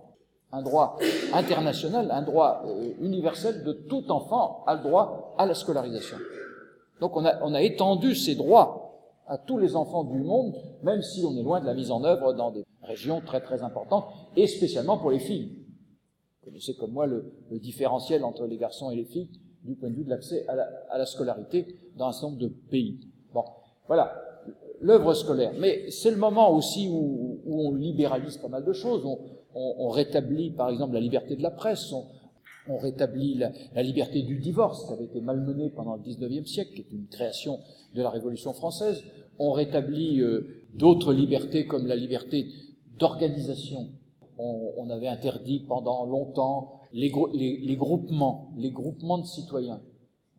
[0.53, 0.97] Un droit
[1.33, 6.17] international, un droit euh, universel de tout enfant a le droit à la scolarisation.
[7.01, 8.91] Donc on a, on a étendu ces droits
[9.27, 12.03] à tous les enfants du monde, même si on est loin de la mise en
[12.03, 15.57] œuvre dans des régions très très importantes, et spécialement pour les filles.
[16.39, 19.29] Vous connaissez comme moi le, le différentiel entre les garçons et les filles
[19.63, 22.39] du point de vue de l'accès à la, à la, scolarité dans un certain nombre
[22.39, 22.99] de pays.
[23.33, 23.43] Bon,
[23.87, 24.15] voilà,
[24.79, 25.53] l'œuvre scolaire.
[25.57, 29.05] Mais c'est le moment aussi où, où, on libéralise pas mal de choses.
[29.05, 29.19] On,
[29.53, 31.93] on, on, rétablit, par exemple, la liberté de la presse.
[32.67, 36.81] On rétablit la, liberté du divorce, qui avait été malmenée pendant le 19e siècle, qui
[36.81, 37.59] est une création
[37.95, 39.03] de la Révolution française.
[39.39, 42.47] On rétablit euh, d'autres libertés, comme la liberté
[42.99, 43.89] d'organisation.
[44.37, 49.81] On, avait interdit pendant longtemps les, groupements, les groupements de citoyens.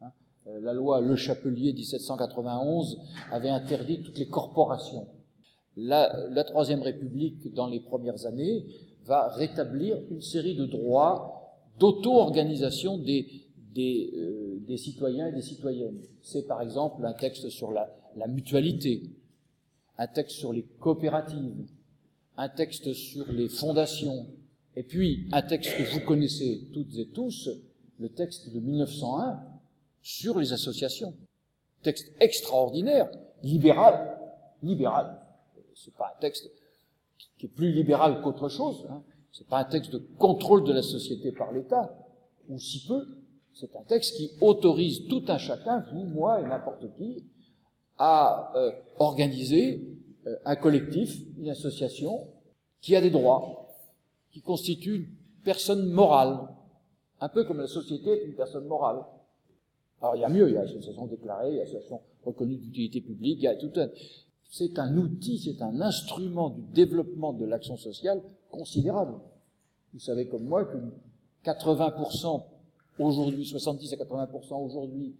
[0.01, 0.11] Hein.
[0.49, 5.07] Euh, la loi Le Chapelier 1791 avait interdit toutes les corporations.
[5.77, 8.67] La Troisième République, dans les premières années,
[9.05, 11.42] va rétablir une série de droits
[11.79, 13.27] d'auto-organisation des,
[13.75, 16.01] des, euh, des, citoyens et des citoyennes.
[16.23, 19.11] C'est par exemple un texte sur la, la mutualité,
[19.99, 21.67] un texte sur les coopératives,
[22.37, 24.27] un texte sur les fondations,
[24.75, 27.51] et puis, un texte que vous connaissez toutes et tous,
[27.99, 29.41] le texte de 1901
[30.01, 31.15] sur les associations.
[31.83, 33.11] Texte extraordinaire,
[33.43, 34.19] libéral,
[34.63, 35.21] libéral.
[35.75, 36.51] C'est pas un texte
[37.39, 38.87] qui est plus libéral qu'autre chose.
[38.89, 39.03] Hein.
[39.33, 41.95] C'est pas un texte de contrôle de la société par l'État,
[42.49, 43.07] ou si peu.
[43.55, 47.25] C'est un texte qui autorise tout un chacun, vous, moi et n'importe qui,
[47.99, 49.87] à euh, organiser
[50.27, 52.29] euh, un collectif, une association
[52.81, 53.69] qui a des droits,
[54.31, 56.49] qui constitue une personne morale,
[57.21, 59.03] un peu comme la société est une personne morale.
[60.01, 62.57] Alors il y a mieux, il y a l'association déclarée, il y a l'association reconnue
[62.57, 63.89] d'utilité publique, il y a tout un...
[64.51, 68.21] C'est un outil, c'est un instrument du développement de l'action sociale
[68.53, 69.15] considérable.
[69.93, 70.79] Vous savez comme moi que
[71.45, 72.45] 80%
[72.99, 75.17] aujourd'hui, 70 à 80% aujourd'hui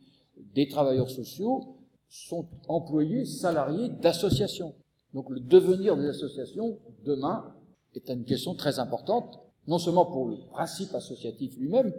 [0.55, 1.77] des travailleurs sociaux
[2.09, 4.75] sont employés, salariés d'associations.
[5.15, 7.55] Donc le devenir des associations, demain,
[7.95, 11.93] est une question très importante, non seulement pour le principe associatif lui-même,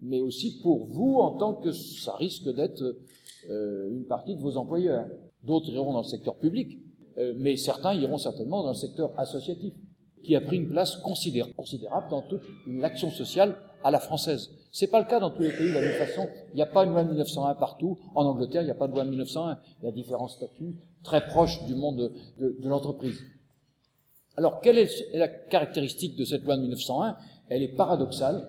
[0.00, 2.96] mais aussi pour vous en tant que ça risque d'être
[3.50, 5.06] euh, une partie de vos employeurs.
[5.42, 6.78] D'autres iront dans le secteur public,
[7.18, 9.74] euh, mais certains iront certainement dans le secteur associatif,
[10.24, 11.54] qui a pris une place considérable,
[12.10, 14.50] dans toute l'action sociale à la française.
[14.72, 16.26] C'est pas le cas dans tous les pays de la même façon.
[16.52, 17.98] Il n'y a pas une loi de 1901 partout.
[18.14, 19.58] En Angleterre, il n'y a pas de loi de 1901.
[19.82, 23.20] Il y a différents statuts très proches du monde de, de l'entreprise.
[24.36, 27.16] Alors, quelle est la caractéristique de cette loi de 1901
[27.50, 28.48] Elle est paradoxale.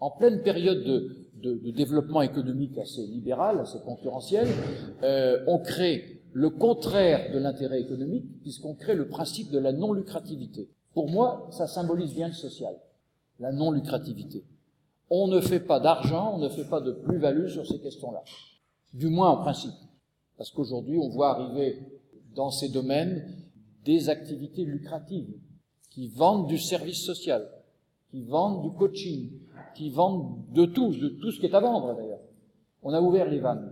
[0.00, 4.48] En pleine période de, de, de développement économique assez libéral, assez concurrentiel,
[5.02, 10.68] euh, on crée le contraire de l'intérêt économique, puisqu'on crée le principe de la non-lucrativité.
[10.96, 12.74] Pour moi, ça symbolise bien le social,
[13.38, 14.46] la non-lucrativité.
[15.10, 18.24] On ne fait pas d'argent, on ne fait pas de plus-value sur ces questions-là.
[18.94, 19.74] Du moins en principe.
[20.38, 22.00] Parce qu'aujourd'hui, on voit arriver
[22.34, 23.30] dans ces domaines
[23.84, 25.38] des activités lucratives
[25.90, 27.46] qui vendent du service social,
[28.10, 29.32] qui vendent du coaching,
[29.74, 32.22] qui vendent de tout, de tout ce qui est à vendre d'ailleurs.
[32.82, 33.70] On a ouvert les vannes.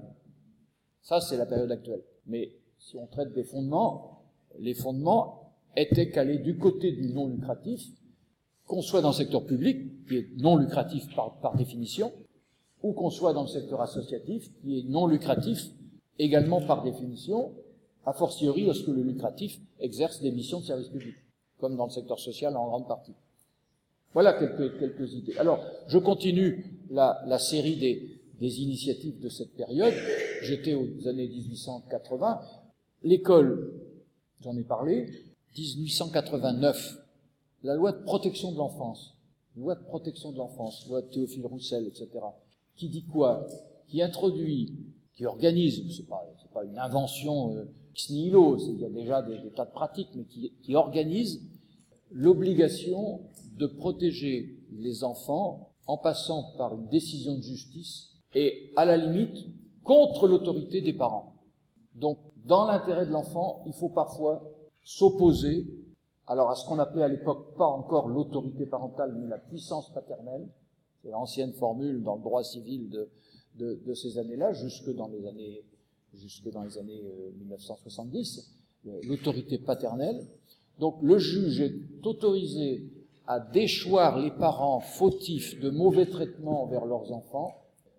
[1.00, 2.04] Ça, c'est la période actuelle.
[2.26, 4.24] Mais si on traite des fondements,
[4.58, 5.43] les fondements
[5.76, 7.82] étaient calés du côté du non lucratif,
[8.66, 12.12] qu'on soit dans le secteur public, qui est non lucratif par, définition,
[12.82, 15.66] ou qu'on soit dans le secteur associatif, qui est non lucratif
[16.18, 17.52] également par définition,
[18.06, 21.14] a fortiori lorsque le lucratif exerce des missions de service public,
[21.58, 23.14] comme dans le secteur social en grande partie.
[24.12, 25.36] Voilà quelques, idées.
[25.38, 27.76] Alors, je continue la, série
[28.40, 29.94] des initiatives de cette période.
[30.42, 32.40] J'étais aux années 1880.
[33.02, 33.72] L'école,
[34.40, 36.98] j'en ai parlé, 1889,
[37.62, 39.14] la loi de protection de l'enfance,
[39.56, 42.08] loi de protection de l'enfance, loi de Théophile Roussel, etc.,
[42.76, 43.46] qui dit quoi?
[43.88, 44.72] Qui introduit,
[45.14, 49.38] qui organise, c'est pas, pas une invention euh, ex nihilo, il y a déjà des,
[49.38, 51.40] des, tas de pratiques, mais qui, qui organise
[52.10, 53.20] l'obligation
[53.56, 59.46] de protéger les enfants en passant par une décision de justice et, à la limite,
[59.84, 61.34] contre l'autorité des parents.
[61.94, 64.42] Donc, dans l'intérêt de l'enfant, il faut parfois
[64.84, 65.66] s'opposer
[66.26, 70.46] alors à ce qu'on appelait à l'époque pas encore l'autorité parentale, mais la puissance paternelle.
[71.02, 73.08] C'est l'ancienne formule dans le droit civil de,
[73.56, 75.62] de, de ces années-là, jusque dans les années,
[76.14, 77.02] jusque dans les années
[77.38, 78.50] 1970,
[78.86, 80.26] euh, l'autorité paternelle.
[80.78, 82.88] Donc le juge est autorisé
[83.26, 87.54] à déchoir les parents fautifs de mauvais traitements envers leurs enfants,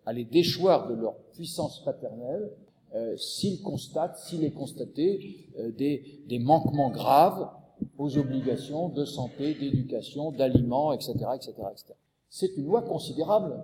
[0.06, 2.52] à les déchoir de leur puissance paternelle,
[2.93, 7.50] euh, s'il constate, s'il est constaté euh, des, manquements graves
[7.98, 11.93] aux obligations de santé, d'éducation, d'aliments, etc., etc., etc.
[12.30, 13.63] C'est une loi considérable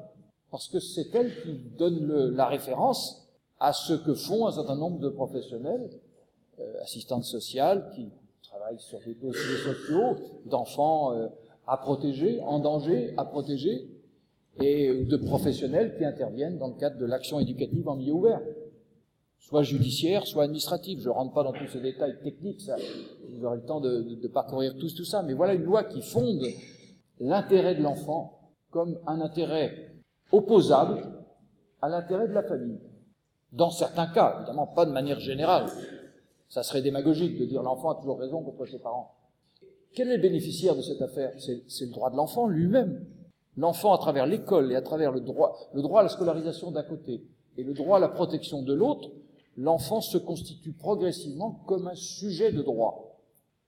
[0.49, 3.27] parce que c'est elle qui donne la référence
[3.59, 5.89] à ce que font un certain nombre de professionnels,
[6.59, 8.09] euh, assistantes sociales, qui
[8.43, 11.27] travaillent sur des dossiers sociaux d'enfants euh,
[11.67, 13.87] à protéger, en danger, à protéger,
[14.59, 18.41] et de professionnels qui interviennent dans le cadre de l'action éducative en milieu ouvert
[19.41, 20.99] soit judiciaire, soit administratif.
[20.99, 22.75] Je ne rentre pas dans tous ces détails techniques, ça,
[23.29, 25.83] vous aurez le temps de, de, de parcourir tous tout ça, mais voilà une loi
[25.83, 26.45] qui fonde
[27.19, 29.93] l'intérêt de l'enfant comme un intérêt
[30.31, 31.03] opposable
[31.81, 32.79] à l'intérêt de la famille.
[33.51, 35.65] Dans certains cas, évidemment pas de manière générale.
[36.47, 39.15] Ça serait démagogique de dire l'enfant a toujours raison contre ses parents.
[39.93, 41.33] Quel est le bénéficiaire de cette affaire?
[41.37, 43.05] C'est le droit de l'enfant lui-même.
[43.57, 46.83] L'enfant, à travers l'école et à travers le droit, le droit à la scolarisation d'un
[46.83, 47.23] côté
[47.57, 49.09] et le droit à la protection de l'autre,
[49.57, 53.19] l'enfant se constitue progressivement comme un sujet de droit.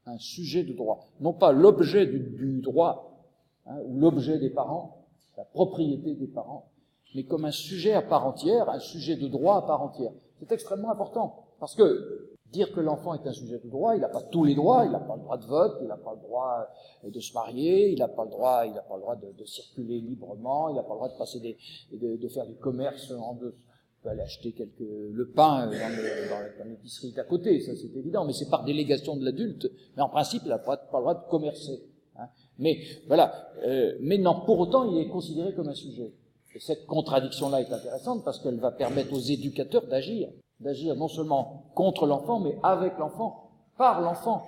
[0.05, 1.07] Un sujet de droit.
[1.21, 3.25] Non pas l'objet du, droit,
[3.65, 5.05] hein, ou l'objet des parents,
[5.37, 6.69] la propriété des parents,
[7.15, 10.11] mais comme un sujet à part entière, un sujet de droit à part entière.
[10.39, 11.45] C'est extrêmement important.
[11.59, 14.53] Parce que dire que l'enfant est un sujet de droit, il n'a pas tous les
[14.53, 16.67] droits, il n'a pas le droit de vote, il n'a pas le droit
[17.03, 19.45] de se marier, il n'a pas le droit, il n'a pas le droit de, de,
[19.45, 21.57] circuler librement, il n'a pas le droit de passer des,
[21.91, 23.55] de, de faire du commerce en deux,
[24.03, 28.49] peut aller acheter quelques, le pain dans, l'épicerie d'à côté, ça c'est évident, mais c'est
[28.49, 29.71] par délégation de l'adulte.
[29.95, 31.81] Mais en principe, il n'a pas, pas, le droit de commercer.
[32.17, 32.27] Hein.
[32.59, 33.49] Mais voilà.
[33.65, 36.11] Euh, mais non, pour autant, il est considéré comme un sujet.
[36.53, 41.71] Et cette contradiction-là est intéressante parce qu'elle va permettre aux éducateurs d'agir, d'agir non seulement
[41.73, 44.47] contre l'enfant, mais avec l'enfant, par l'enfant.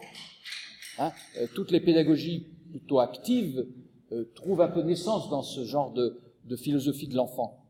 [0.99, 1.11] Hein.
[1.39, 3.65] Euh, toutes les pédagogies plutôt actives
[4.11, 7.64] euh, trouvent un peu naissance dans ce genre de, de philosophie de l'enfant.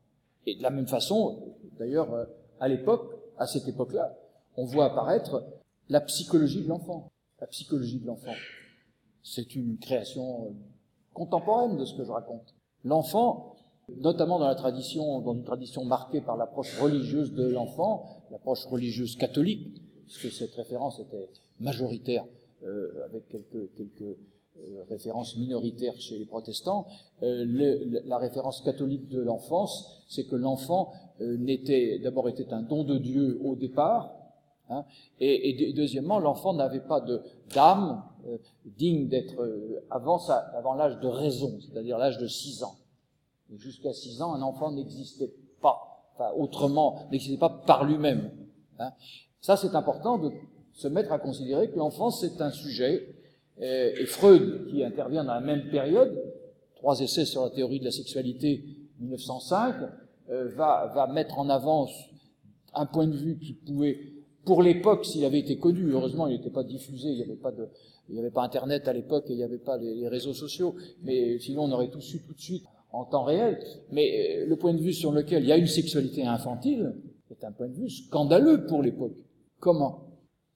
[0.46, 2.26] Et de la même façon, D'ailleurs, euh,
[2.60, 4.18] à l'époque, à cette époque-là,
[4.58, 5.46] on voit apparaître
[5.90, 7.12] la psychologie de l'enfant.
[7.40, 8.34] La psychologie de l'enfant.
[9.24, 10.50] C'est une création euh,
[11.14, 12.56] contemporaine de ce que je raconte.
[12.84, 13.56] L'enfant,
[13.90, 19.18] notamment dans la tradition, dans une tradition marquée par l'approche religieuse de l'enfant, l'approche religieuse
[19.18, 21.30] catholique, puisque cette référence était
[21.60, 22.26] majoritaire
[22.64, 24.18] euh, avec quelques, quelques
[24.58, 26.88] euh, référence minoritaire chez les protestants,
[27.24, 32.62] euh, le, la référence catholique de l'enfance, c'est que l'enfant euh, n'était d'abord était un
[32.62, 34.14] don de Dieu au départ,
[34.70, 34.86] hein,
[35.20, 37.22] et, et, deuxièmement l'enfant n'avait pas de
[37.54, 42.76] d'âme euh, digne d'être euh, avant avant l'âge de raison, c'est-à-dire l'âge de 6 ans.
[43.56, 45.32] Jusqu'à 6 ans, un enfant n'existait
[45.62, 48.32] pas, enfin autrement, n'existait pas par lui-même.
[48.80, 48.92] Hein.
[49.40, 50.32] Ça, c'est important de
[50.74, 53.08] se mettre à considérer que l'enfance c'est un sujet
[53.62, 56.22] et Freud, qui intervient dans la même période,
[56.76, 58.64] trois essais sur la théorie de la sexualité
[59.00, 59.76] 1905,
[60.30, 61.88] euh, va, va mettre en avant
[62.74, 63.98] un point de vue qui pouvait,
[64.44, 67.52] pour l'époque, s'il avait été connu, heureusement il n'était pas diffusé, il n'y avait pas
[67.52, 67.68] de,
[68.10, 70.34] il n'y avait pas Internet à l'époque et il n'y avait pas les, les, réseaux
[70.34, 73.60] sociaux, mais sinon on aurait tout su tout de suite en temps réel,
[73.92, 76.96] mais euh, le point de vue sur lequel il y a une sexualité infantile
[77.30, 79.16] est un point de vue scandaleux pour l'époque.
[79.60, 80.08] Comment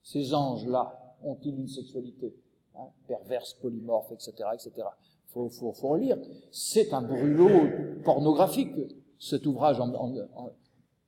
[0.02, 2.34] ces anges-là ont-ils une sexualité?
[2.76, 4.88] Hein, perverse, polymorphe, etc., etc.
[5.28, 6.18] Faut, faut, faut relire.
[6.50, 8.72] C'est un brûlot pornographique,
[9.18, 10.12] cet ouvrage en,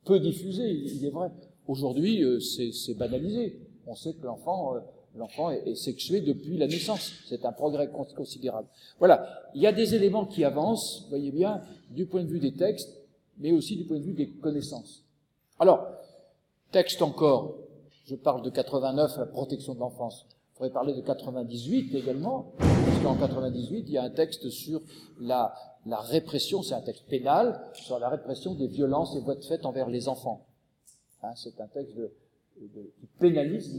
[0.04, 1.30] peu diffusé, il est vrai.
[1.66, 3.60] Aujourd'hui, euh, c'est banalisé.
[3.86, 4.80] On sait que l'enfant euh,
[5.16, 7.12] l'enfant est, sexué depuis la naissance.
[7.28, 8.68] C'est un progrès considérable.
[8.98, 11.60] Voilà, il y a des éléments qui avancent, voyez bien,
[11.90, 12.98] du point de vue des textes,
[13.38, 15.04] mais aussi du point de vue des connaissances.
[15.58, 15.86] Alors,
[16.70, 17.56] texte encore,
[18.04, 20.26] je parle de 89, la protection de l'enfance.
[20.62, 24.80] Il faudrait parler de 98 également, parce qu'en 98, il y a un texte sur
[25.20, 25.52] la,
[25.86, 29.90] répression, c'est un texte pénal, sur la répression des violences et voies de fait envers
[29.90, 30.46] les enfants.
[31.24, 31.96] Hein, c'est un texte
[33.00, 33.74] qui pénalise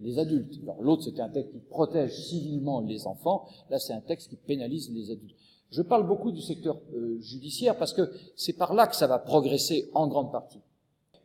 [0.00, 0.58] les, adultes.
[0.80, 3.46] L'autre, c'était un texte qui protège civilement les enfants.
[3.70, 5.36] Là, c'est un texte qui pénalise les adultes.
[5.70, 9.20] Je parle beaucoup du secteur euh, judiciaire parce que c'est par là que ça va
[9.20, 10.58] progresser en grande partie.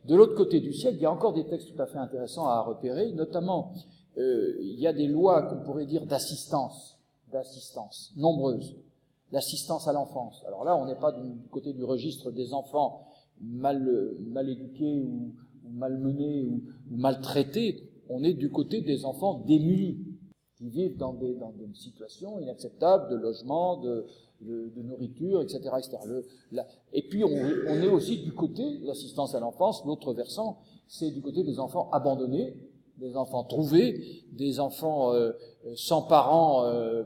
[0.04, 2.46] De l'autre côté du siècle, il y a encore des textes tout à fait intéressants
[2.46, 3.74] à repérer, notamment
[4.18, 6.98] euh, il y a des lois qu'on pourrait dire d'assistance,
[7.32, 8.76] d'assistance, nombreuses,
[9.32, 10.42] l'assistance à l'enfance.
[10.46, 13.08] Alors là, on n'est pas du côté du registre des enfants
[13.40, 15.32] mal, mal éduqués ou,
[15.70, 19.98] malmenés ou, maltraités, on est du côté des enfants démunis,
[20.56, 24.06] qui vivent dans des, dans des situations inacceptables de logement, de,
[24.40, 25.60] de, nourriture, etc.
[25.78, 25.98] etc.
[26.92, 31.20] et puis on, on, est aussi du côté l'assistance à l'enfance, l'autre versant, c'est du
[31.20, 32.56] côté des enfants abandonnés,
[32.98, 35.32] des enfants trouvés, des enfants euh,
[35.74, 37.04] sans parents euh,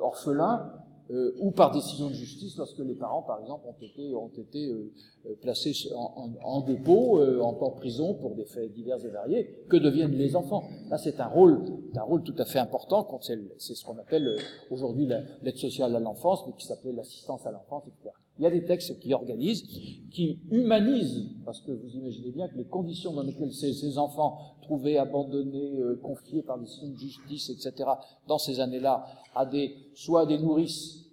[0.00, 0.70] orphelins,
[1.12, 4.68] euh, ou par décision de justice lorsque les parents, par exemple, ont été, ont été
[4.68, 4.92] euh,
[5.26, 9.64] euh, placés en, en, dépôt, en prison pour des faits divers et variés.
[9.68, 11.64] Que deviennent les enfants Là, c'est un rôle,
[11.96, 13.08] un rôle tout à fait important.
[13.20, 14.36] C'est ce qu'on appelle
[14.70, 15.08] aujourd'hui
[15.42, 18.14] l'aide sociale à l'enfance, mais qui s'appelait l'assistance à l'enfance, etc.
[18.40, 19.62] Il y a des textes qui organisent,
[20.10, 24.96] qui humanisent, parce que vous imaginez bien que les conditions dans lesquelles ces, enfants trouvés
[24.96, 27.90] abandonnés, confiés par décision de justice, etc.,
[28.26, 31.04] dans ces années-là, à des, soit à des nourrices,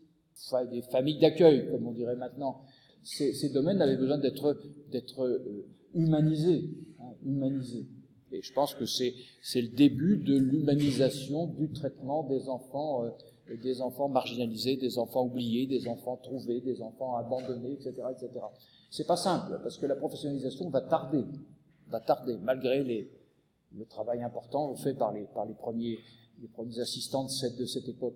[0.71, 2.61] des familles d'accueil, comme on dirait maintenant,
[3.03, 6.69] ces, domaines avaient besoin d'être euh, humanisés,
[6.99, 7.87] hein, humanisés.
[8.31, 9.13] Et je pense que c'est
[9.55, 13.09] le début de l'humanisation du traitement des enfants euh,
[13.55, 18.29] des enfants marginalisés, des enfants oubliés, des enfants trouvés, des enfants abandonnés, etc., etc.
[18.89, 21.23] C'est pas simple parce que la professionnalisation va tarder,
[21.89, 27.87] va tarder malgré le travail important fait par les premiers assistants de cette, de cette
[27.87, 28.15] époque.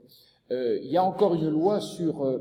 [0.51, 2.39] Euh, il y a encore une loi sur euh,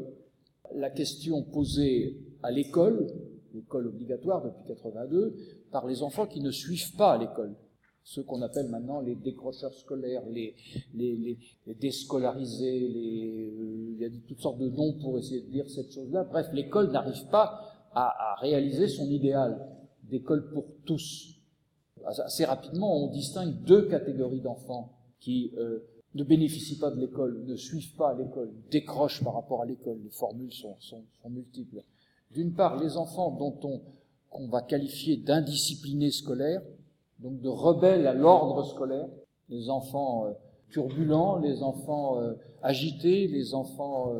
[0.74, 3.06] la question posée à l'école,
[3.54, 5.36] l'école obligatoire depuis 82,
[5.70, 7.54] par les enfants qui ne suivent pas à l'école.
[8.10, 10.56] Ceux qu'on appelle maintenant les décrocheurs scolaires, les,
[11.80, 16.24] déscolarisés, euh, il y a toutes sortes de noms pour essayer de dire cette chose-là.
[16.24, 17.60] Bref, l'école n'arrive pas
[17.94, 19.64] à, réaliser son idéal
[20.02, 21.36] d'école pour tous.
[22.04, 24.90] Assez rapidement, on distingue deux catégories d'enfants
[25.20, 25.78] qui euh,
[26.16, 30.00] ne bénéficient pas de l'école, ne suivent pas l'école, décrochent par rapport à l'école.
[30.02, 30.76] Les formules sont
[31.28, 31.84] multiples.
[32.32, 33.80] D'une part, les enfants dont on
[34.30, 36.62] qu'on va qualifier d'indisciplinés scolaires,
[37.22, 39.08] donc de rebelles à l'ordre scolaire,
[39.48, 40.32] les enfants euh,
[40.70, 44.12] turbulents, les enfants euh, agités, les enfants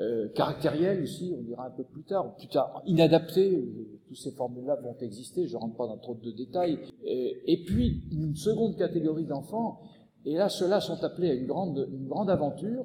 [0.00, 3.68] euh, caractériels aussi, on dira un peu plus tard, plus tard inadaptés,
[4.06, 6.78] tous ces formules-là vont exister, je ne rentre pas dans trop de détails.
[7.04, 9.80] Et, puis, une seconde catégorie d'enfants
[10.24, 12.84] et là, ceux-là sont appelés à une grande, une grande aventure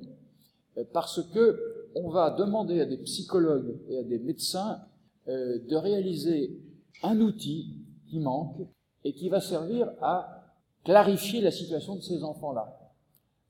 [0.92, 1.60] parce que
[1.96, 4.80] on va demander à des psychologues et à des médecins
[5.28, 6.58] de réaliser
[7.04, 8.58] un outil qui manque
[9.04, 12.92] et qui va servir à clarifier la situation de ces enfants-là.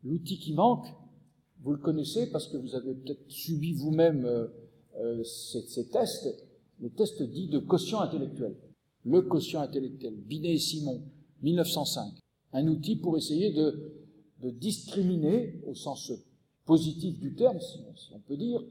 [0.04, 0.86] L'outil qui manque,
[1.62, 6.28] vous le connaissez parce que vous avez peut-être subi vous-même euh, ces, ces, tests,
[6.80, 8.56] les tests dits de quotient intellectuel.
[9.06, 11.02] Le quotient intellectuel, Binet et Simon,
[11.42, 12.14] 1905
[12.54, 13.94] un outil pour essayer de,
[14.42, 16.12] de discriminer, au sens
[16.66, 17.80] positif du terme, si,
[18.14, 18.62] on peut dire,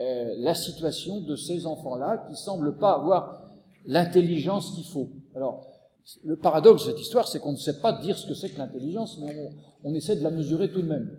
[0.00, 3.50] euh, la situation de ces enfants-là qui semblent pas avoir
[3.86, 5.08] l'intelligence qu'il faut.
[5.34, 5.66] Alors,
[6.24, 8.58] le paradoxe de cette histoire, c'est qu'on ne sait pas dire ce que c'est que
[8.58, 9.36] l'intelligence, mais
[9.84, 11.10] on, essaie de la mesurer tout de même.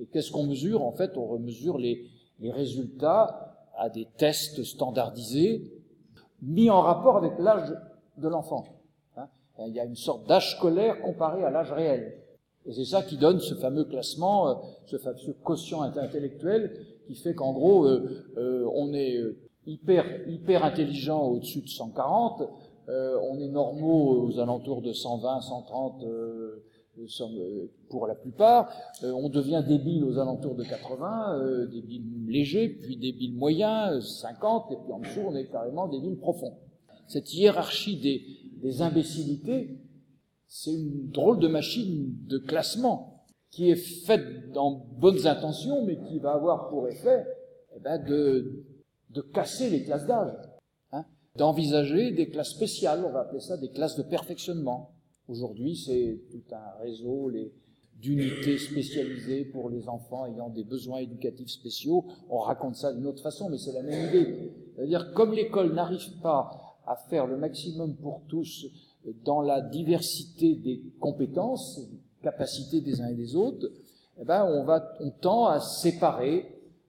[0.00, 0.82] Et qu'est-ce qu'on mesure?
[0.82, 2.06] En fait, on mesure les,
[2.42, 5.70] résultats à des tests standardisés
[6.42, 7.70] mis en rapport avec l'âge
[8.16, 8.64] de l'enfant.
[9.18, 9.22] Euh,
[9.68, 12.16] il y a une sorte d'âge scolaire comparé à l'âge réel.
[12.64, 14.54] Et c'est ça qui donne ce fameux classement, euh,
[14.86, 19.20] ce, fameux quotient intellectuel, qui fait qu'en gros, euh, on est
[19.66, 22.42] hyper, hyper intelligent au-dessus de 140,
[22.88, 26.04] on est normaux aux alentours de 120, 130,
[27.88, 28.70] pour la plupart.
[29.02, 34.92] on devient débile aux alentours de 80, débile léger, puis débile moyen, 50, et puis
[34.92, 36.54] en dessous, on est carrément débile profond.
[37.06, 38.22] Cette hiérarchie des,
[38.62, 39.78] des imbécilités,
[40.46, 46.18] c'est une drôle de machine de classement qui est faite dans bonnes intentions, mais qui
[46.18, 47.24] va avoir pour effet
[47.76, 48.64] eh ben, de,
[49.10, 50.32] de casser les classes d'âge,
[51.36, 54.92] d'envisager des classes spéciales, on va appeler ça des classes de perfectionnement.
[55.28, 57.30] Aujourd'hui, c'est tout un réseau
[57.94, 62.04] d'unités spécialisées pour les enfants ayant des besoins éducatifs spéciaux.
[62.28, 64.52] On raconte ça d'une autre façon, mais c'est la même idée.
[64.74, 66.50] C'est-à-dire, comme l'école n'arrive pas
[66.86, 68.66] à faire le maximum pour tous
[69.24, 71.80] dans la diversité des compétences,
[72.22, 73.70] capacités des uns et des autres,
[74.20, 76.46] eh ben, on va, on tend à séparer,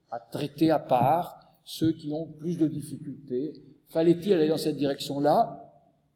[0.09, 3.53] à traiter à part ceux qui ont plus de difficultés.
[3.91, 5.69] Fallait-il aller dans cette direction-là?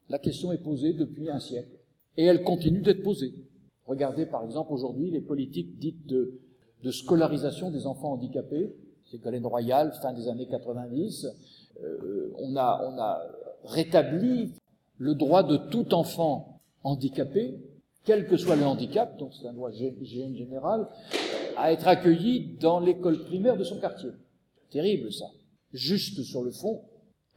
[0.10, 1.78] La question est posée depuis un siècle.
[2.16, 3.34] Et elle continue d'être posée.
[3.86, 6.40] Regardez par exemple aujourd'hui les politiques dites de,
[6.90, 8.74] scolarisation des enfants handicapés.
[9.06, 11.28] C'est Ségolène Royal, fin des années 90.
[11.84, 13.22] Euh, on, a, on a
[13.66, 14.54] rétabli
[14.98, 17.60] le droit de tout enfant handicapé,
[18.06, 20.88] quel que soit le handicap, donc c'est un droit général,
[21.58, 24.12] à être accueilli dans l'école primaire de son quartier.
[24.72, 25.26] Terrible ça.
[25.74, 26.84] Juste sur le fond,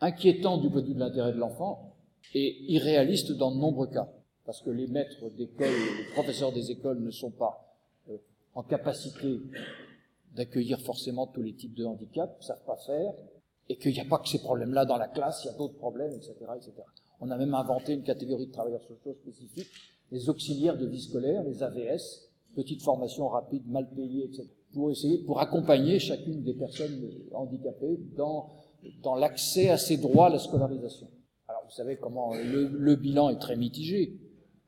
[0.01, 1.95] inquiétant du point de vue de l'intérêt de l'enfant
[2.35, 4.09] et irréaliste dans de nombreux cas.
[4.45, 7.77] Parce que les maîtres d'école, les professeurs des écoles ne sont pas
[8.09, 8.17] euh,
[8.55, 9.41] en capacité
[10.35, 13.13] d'accueillir forcément tous les types de handicap, ne savent pas faire,
[13.69, 15.77] et qu'il n'y a pas que ces problèmes-là dans la classe, il y a d'autres
[15.77, 16.73] problèmes, etc., etc.
[17.21, 19.69] On a même inventé une catégorie de travailleurs sociaux spécifiques,
[20.11, 25.19] les auxiliaires de vie scolaire, les AVS, petites formations rapides, mal payées, etc., pour essayer,
[25.25, 28.51] pour accompagner chacune des personnes handicapées dans,
[29.03, 31.09] dans l'accès à ces droits à la scolarisation.
[31.49, 34.19] Alors, vous savez comment le, bilan est très mitigé.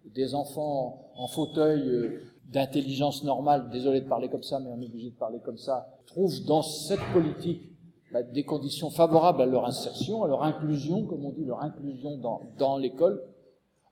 [0.04, 4.86] Des enfants en fauteuil euh, d'intelligence normale, désolé de parler comme ça, mais on est
[4.86, 7.70] obligé de parler comme ça, trouvent dans cette politique
[8.12, 12.18] bah, des conditions favorables à leur insertion, à leur inclusion, comme on dit, leur inclusion
[12.58, 13.22] dans, l'école.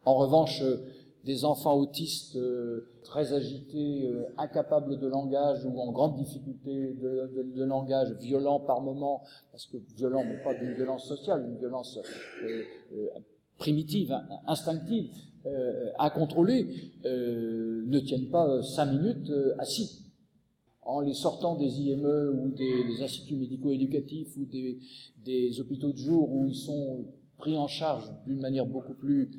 [0.04, 0.84] En revanche, euh,
[1.28, 7.64] des enfants autistes euh, très agités, euh, incapables de langage ou en grande difficulté de,
[7.64, 9.22] langage, violents par moment,
[9.52, 11.98] parce que violents, mais pas d'une violence sociale, une violence
[13.58, 14.16] primitive,
[14.46, 15.10] instinctive,
[15.98, 20.04] incontrôlée, ne tiennent pas cinq minutes assis.
[20.82, 24.78] En les sortant des IME ou des, instituts médico-éducatifs ou des,
[25.24, 27.04] des, hôpitaux de jour où ils sont
[27.36, 29.30] pris en charge d'une manière beaucoup plus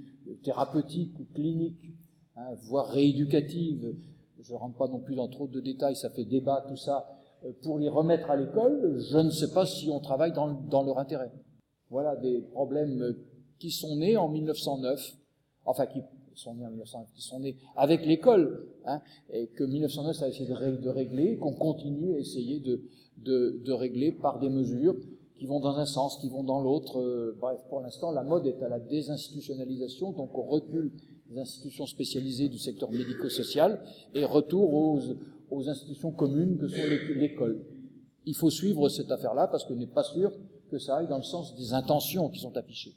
[0.44, 1.94] thérapeutique ou clinique,
[2.36, 3.96] hein, voire rééducative.
[4.42, 7.08] Je ne rentre pas non plus dans trop de détails, ça fait débat tout ça.
[7.46, 10.84] Euh, pour les remettre à l'école, je ne sais pas si on travaille dans, dans
[10.84, 11.32] leur intérêt.
[11.90, 13.16] Voilà des problèmes
[13.60, 15.18] qui sont nés en 1909,
[15.66, 16.02] enfin qui
[16.36, 19.02] sont nés en 1909, qui sont nés avec l'école, hein,
[19.32, 22.82] et que 1909 a essayé de, régler, qu'on continue à essayer de,
[23.18, 24.96] de, de, régler par des mesures
[25.40, 27.00] qui vont dans un sens, qui vont dans l'autre.
[27.00, 30.92] Euh, bref, pour l'instant, la mode est à la désinstitutionnalisation, donc on recule
[31.32, 33.82] les institutions spécialisées du secteur médico-social
[34.14, 35.00] et retour aux,
[35.50, 36.82] aux institutions communes que sont
[37.16, 37.64] l'école.
[38.26, 40.32] Il faut suivre cette affaire-là parce qu'on n'est pas sûr
[40.70, 42.96] que ça aille dans le sens des intentions qui sont affichées.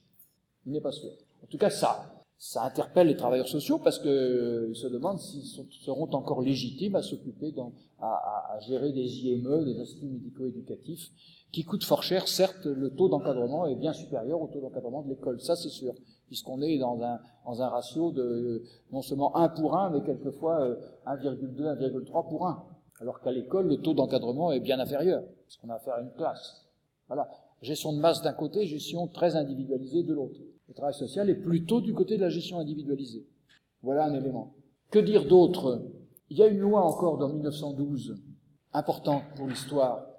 [0.67, 1.11] Il n'est pas sûr.
[1.43, 5.45] En tout cas, ça, ça interpelle les travailleurs sociaux parce qu'ils euh, se demandent s'ils
[5.45, 7.55] seront encore légitimes à s'occuper,
[8.01, 11.11] à, à, gérer des IME, des instituts médico-éducatifs,
[11.53, 12.27] qui coûtent fort cher.
[12.27, 15.95] Certes, le taux d'encadrement est bien supérieur au taux d'encadrement de l'école, ça c'est sûr,
[16.27, 20.67] puisqu'on est dans un, dans un ratio de non seulement 1 pour 1, mais quelquefois
[21.07, 22.65] 1,2, euh, 1,3 pour 1.
[23.01, 26.67] Alors qu'à l'école, le taux d'encadrement est bien inférieur, puisqu'on a affaire à une classe.
[27.09, 27.29] Voilà.
[27.61, 30.41] Gestion de masse d'un côté, gestion très individualisée de l'autre.
[30.69, 33.27] Le travail social est plutôt du côté de la gestion individualisée.
[33.83, 34.55] Voilà un élément.
[34.91, 35.83] Que dire d'autre?
[36.31, 38.17] Il y a une loi encore dans 1912,
[38.73, 40.12] importante pour l'histoire.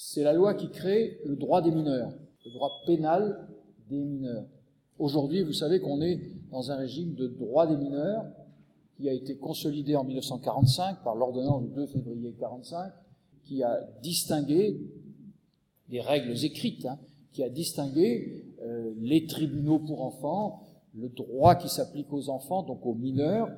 [0.00, 2.12] C'est la loi qui crée le droit des mineurs,
[2.44, 3.48] le droit pénal
[3.90, 4.46] des mineurs.
[4.96, 6.20] Aujourd'hui, vous savez qu'on est
[6.52, 8.24] dans un régime de droit des mineurs
[8.96, 12.92] qui a été consolidé en 1945 par l'ordonnance du 2 février 1945,
[13.42, 14.80] qui a distingué
[15.88, 17.00] des règles écrites, hein,
[17.32, 20.62] qui a distingué euh, les tribunaux pour enfants,
[20.94, 23.48] le droit qui s'applique aux enfants, donc aux mineurs,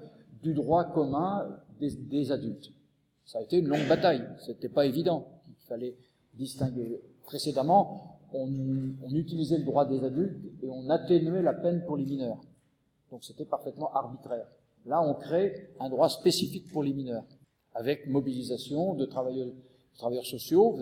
[0.43, 1.47] du droit commun
[1.81, 2.73] des, adultes.
[3.27, 5.97] Ça a été une longue bataille, c'était pas évident, il fallait
[6.35, 7.01] distinguer.
[7.25, 8.49] Précédemment, on,
[9.03, 12.41] on, utilisait le droit des adultes et on atténuait la peine pour les mineurs.
[13.11, 14.47] Donc c'était parfaitement arbitraire.
[14.87, 17.25] Là, on crée un droit spécifique pour les mineurs,
[17.75, 19.49] avec mobilisation de travailleurs,
[19.95, 20.79] travailleurs sociaux,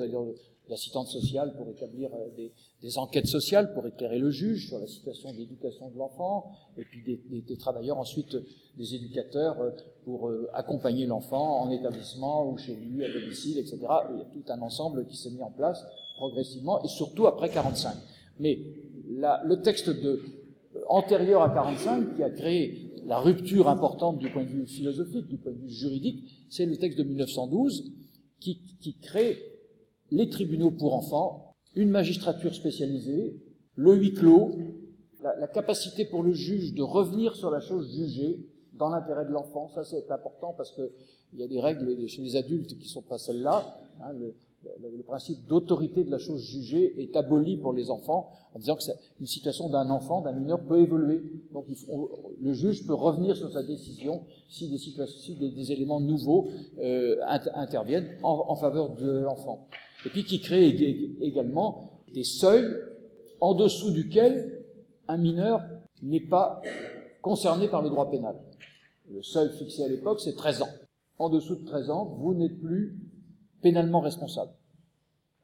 [0.69, 2.53] l'assistante sociale pour établir euh, des,
[2.83, 7.03] des, enquêtes sociales, pour éclairer le juge sur la situation d'éducation de l'enfant, et puis
[7.03, 8.37] des, des, des, travailleurs ensuite,
[8.77, 9.71] des éducateurs euh,
[10.05, 13.79] pour euh, accompagner l'enfant en établissement ou chez lui, à domicile, etc.
[14.11, 15.85] Il y a tout un ensemble qui s'est mis en place
[16.16, 17.95] progressivement, et surtout après 45.
[18.41, 18.59] Mais
[19.09, 20.23] le texte de,
[20.89, 25.39] antérieur à 45, qui a créé la rupture importante du point de vue philosophique, du
[25.39, 27.93] point de vue juridique, c'est le texte de 1912
[28.41, 29.58] qui, qui crée
[30.11, 33.37] les tribunaux pour enfants, une magistrature spécialisée,
[33.77, 34.53] le huis clos,
[35.23, 39.69] la, capacité pour le juge de revenir sur la chose jugée dans l'intérêt de l'enfant.
[39.69, 40.91] Ça, c'est important parce que
[41.35, 43.77] il y a des règles chez les adultes qui sont pas celles-là.
[44.03, 44.35] Hein, le,
[45.07, 48.83] principe d'autorité de la chose jugée est aboli pour les enfants en disant que
[49.21, 51.23] une situation d'un enfant, d'un mineur peut évoluer.
[51.53, 51.67] Donc
[52.41, 56.49] le juge peut revenir sur sa décision si des, éléments nouveaux
[56.81, 57.17] euh,
[57.55, 59.69] interviennent en, en faveur de l'enfant
[60.07, 60.69] et puis qui crée
[61.21, 62.69] également des seuils
[63.41, 64.65] en dessous duquel
[65.09, 65.63] un mineur
[66.03, 66.63] n'est pas
[67.23, 68.37] concerné par le droit pénal.
[69.11, 70.69] Le seuil fixé à l'époque, c'est 13 ans.
[71.19, 72.97] En dessous de 13 ans, vous n'êtes plus
[73.63, 74.53] pénalement responsable.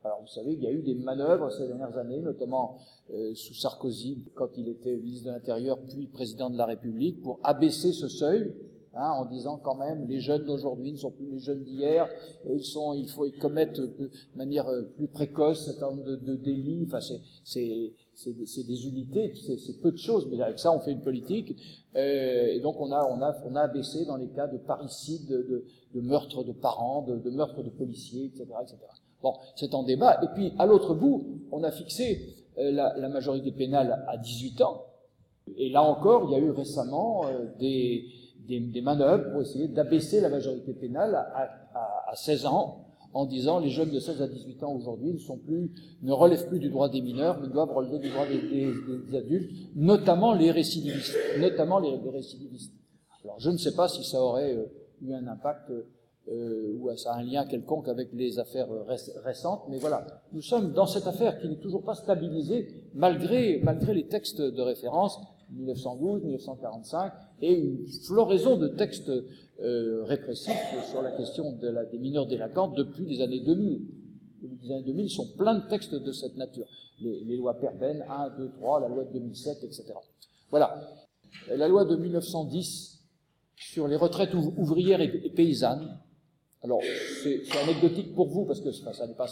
[0.04, 2.78] Alors vous savez qu'il y a eu des manœuvres ces dernières années, notamment
[3.12, 7.40] euh, sous Sarkozy, quand il était ministre de l'Intérieur, puis président de la République, pour
[7.42, 8.54] abaisser ce seuil
[8.96, 12.08] Hein, en disant quand même les jeunes d'aujourd'hui ne sont plus les jeunes d'hier,
[12.48, 16.36] ils sont, il faut ils commettent de manière euh, plus précoce un nombre de, de
[16.36, 16.84] délits.
[16.86, 21.00] Enfin, c'est c'est des unités, c'est peu de choses, mais avec ça on fait une
[21.00, 21.56] politique.
[21.96, 25.26] Euh, et donc on a on a on a abaissé dans les cas de parricide,
[25.26, 25.64] de, de,
[25.94, 28.76] de meurtre de parents, de, de meurtre de policiers, etc., etc.
[29.22, 30.20] Bon, c'est en débat.
[30.22, 34.60] Et puis à l'autre bout, on a fixé euh, la, la majorité pénale à 18
[34.62, 34.84] ans.
[35.56, 38.04] Et là encore, il y a eu récemment euh, des
[38.46, 41.20] des, des manœuvres pour essayer d'abaisser la majorité pénale à,
[41.74, 45.18] à, à, 16 ans, en disant les jeunes de 16 à 18 ans aujourd'hui ne
[45.18, 45.70] sont plus,
[46.02, 48.72] ne relèvent plus du droit des mineurs, mais doivent relever du droit des,
[49.08, 52.72] des, adultes, notamment les récidivistes, notamment les, récidivistes.
[53.22, 54.66] Alors je ne sais pas si ça aurait euh,
[55.00, 55.70] eu un impact
[56.28, 58.68] euh, ou un lien quelconque avec les affaires
[59.24, 63.94] récentes, mais voilà, nous sommes dans cette affaire qui n'est toujours pas stabilisée malgré malgré
[63.94, 65.20] les textes de référence
[65.50, 69.10] 1912, 1945, et une floraison de textes
[69.60, 70.52] euh, répressifs
[70.90, 73.82] sur la question des mineurs délinquants depuis les années 2000.
[74.62, 76.66] Les années 2000 sont plein de textes de cette nature.
[77.00, 79.94] Les, lois Perben 1, 2, 3, la loi de 2007, etc.
[80.50, 80.88] Voilà.
[81.48, 83.00] La loi de 1910
[83.56, 85.98] sur les retraites ouvrières et paysannes,
[86.64, 86.80] alors,
[87.22, 89.28] c'est anecdotique pour vous, parce que ça n'est pas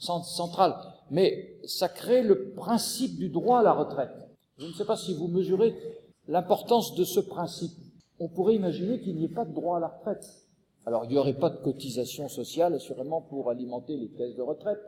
[0.00, 0.76] central,
[1.10, 4.29] mais ça crée le principe du droit à la retraite.
[4.60, 5.74] Je ne sais pas si vous mesurez
[6.28, 7.72] l'importance de ce principe.
[8.18, 10.22] On pourrait imaginer qu'il n'y ait pas de droit à la retraite.
[10.84, 14.78] Alors, il n'y aurait pas de cotisation sociale, assurément, pour alimenter les caisses de retraite.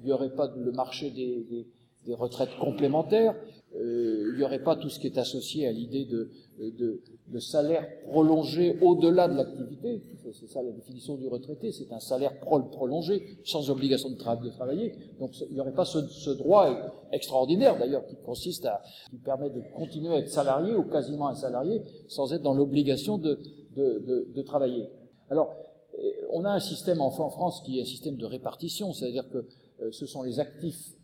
[0.00, 3.36] Il n'y aurait pas le marché des, retraites complémentaires.
[3.76, 7.00] Euh, il n'y aurait pas tout ce qui est associé à l'idée de,
[7.32, 10.02] de, salaire prolongé au-delà de l'activité.
[10.32, 14.36] C'est ça la définition du retraité, c'est un salaire pro prolongé, sans obligation de, tra
[14.36, 14.94] de, travailler.
[15.18, 16.68] Donc il n'y aurait pas ce, droit
[17.12, 18.80] extraordinaire d'ailleurs qui consiste à,
[19.10, 23.18] qui permet de continuer à être salarié ou quasiment un salarié sans être dans l'obligation
[23.18, 23.38] de,
[23.76, 24.88] de, travailler.
[25.30, 25.54] Alors,
[25.98, 26.02] euh,
[26.32, 29.90] on a un système en France qui est un système de répartition, c'est-à-dire que euh,
[29.90, 30.94] ce sont les actifs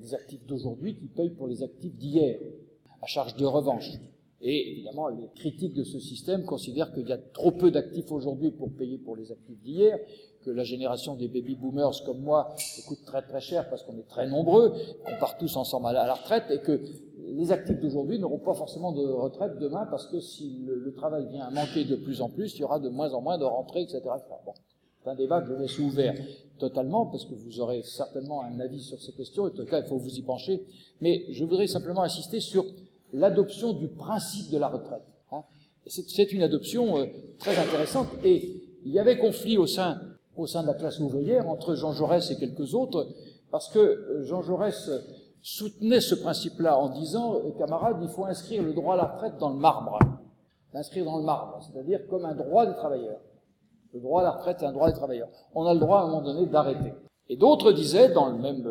[0.00, 2.38] les actifs d'aujourd'hui qui payent pour les actifs d'hier,
[3.02, 3.90] à charge de revanche.
[4.42, 8.50] Et évidemment, les critiques de ce système considèrent qu'il y a trop peu d'actifs aujourd'hui
[8.50, 9.98] pour payer pour les actifs d'hier,
[10.44, 12.54] que la génération des baby boomers comme moi
[12.86, 14.74] coûte très très cher parce qu'on est très nombreux,
[15.04, 16.80] qu'on part tous ensemble à la retraite, et que
[17.18, 21.46] les actifs d'aujourd'hui n'auront pas forcément de retraite demain parce que si le, travail vient
[21.46, 23.82] à manquer de plus en plus, il y aura de moins en moins de rentrées,
[23.82, 24.02] etc.
[24.44, 24.52] Bon,
[25.02, 26.14] c'est un débat que je laisse ouvert
[26.58, 29.80] totalement, parce que vous aurez certainement un avis sur ces questions, et en tout cas,
[29.80, 30.64] il faut vous y pencher.
[31.00, 32.64] Mais je voudrais simplement insister sur
[33.16, 35.02] l'adoption du principe de la retraite.
[35.32, 35.42] Hein.
[35.86, 37.06] C'est une adoption euh,
[37.38, 39.98] très intéressante, et il y avait conflit au sein,
[40.36, 43.08] de la classe ouvrière entre Jean Jaurès et quelques autres,
[43.50, 44.90] parce que euh, Jean Jaurès
[45.40, 49.38] soutenait ce principe-là en disant, euh, camarades, il faut inscrire le droit à la retraite
[49.38, 49.98] dans le marbre.
[50.74, 53.20] L'inscrire dans le marbre, c'est-à-dire comme un droit des travailleurs.
[53.94, 55.28] Le droit à la retraite est un droit des travailleurs.
[55.54, 56.92] On a le droit à un moment donné d'arrêter.
[57.30, 58.62] Et d'autres disaient, dans le même,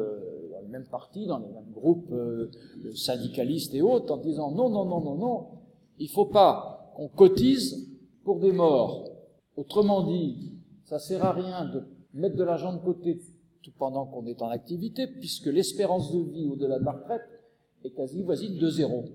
[0.76, 2.50] euh, dans le même parti, dans les mêmes groupes euh,
[2.94, 5.48] syndicalistes et autres, en disant non, non, non, non, non,
[5.98, 7.90] il faut pas qu'on cotise
[8.24, 9.10] pour des morts.
[9.56, 10.54] Autrement dit,
[10.86, 13.20] ça sert à rien de mettre de l'argent de côté
[13.64, 17.24] tout pendant qu'on est en activité, puisque l'espérance de vie au-delà de la retraite
[17.84, 19.06] est quasi voisine de zéro.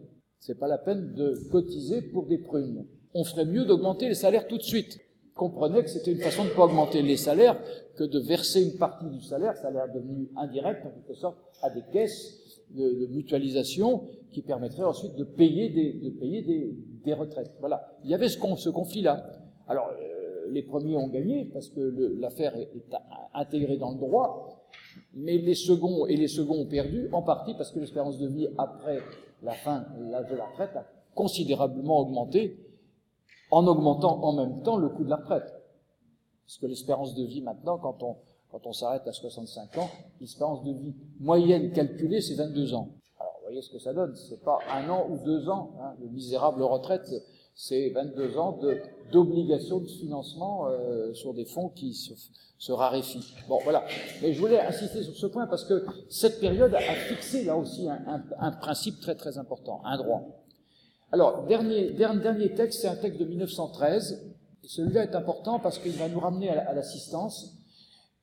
[0.40, 2.86] C'est pas la peine de cotiser pour des prunes.
[3.14, 4.98] On ferait mieux d'augmenter les salaires tout de suite
[5.34, 7.58] comprenaient que c'était une façon de ne pas augmenter les salaires
[7.96, 11.82] que de verser une partie du salaire, salaire devenu indirect en quelque sorte, à des
[11.92, 17.52] caisses de, mutualisation qui permettraient ensuite de payer des, de payer des, des retraites.
[17.60, 17.98] Voilà.
[18.04, 19.26] Il y avait ce, ce conflit-là.
[19.68, 21.80] Alors, euh, les premiers ont gagné parce que
[22.18, 22.96] l'affaire est, est,
[23.34, 24.64] intégrée dans le droit,
[25.14, 28.48] mais les seconds et les seconds ont perdu en partie parce que l'espérance de vie
[28.58, 28.98] après
[29.42, 32.56] la fin de l'âge de la retraite a considérablement augmenté
[33.50, 35.52] en augmentant en même temps le coût de la retraite.
[36.46, 39.88] Parce que l'espérance de vie maintenant, quand on, s'arrête à 65 ans,
[40.20, 42.88] l'espérance de vie moyenne calculée, c'est 22 ans.
[43.18, 44.14] Alors, vous voyez ce que ça donne.
[44.16, 45.70] C'est pas un an ou deux ans.
[45.80, 45.94] Hein.
[46.00, 47.08] Le misérable retraite,
[47.54, 48.58] c'est 22 ans
[49.12, 52.14] d'obligation de, financement euh, sur des fonds qui se,
[52.58, 53.34] se, raréfient.
[53.48, 53.84] Bon, voilà.
[54.22, 57.88] Mais je voulais insister sur ce point parce que cette période a fixé là aussi
[57.88, 60.39] un, un, un principe très très important, un droit.
[61.12, 64.32] Alors, dernier, dernier texte, c'est un texte de 1913.
[64.62, 67.56] Celui-là est important parce qu'il va nous ramener à l'assistance.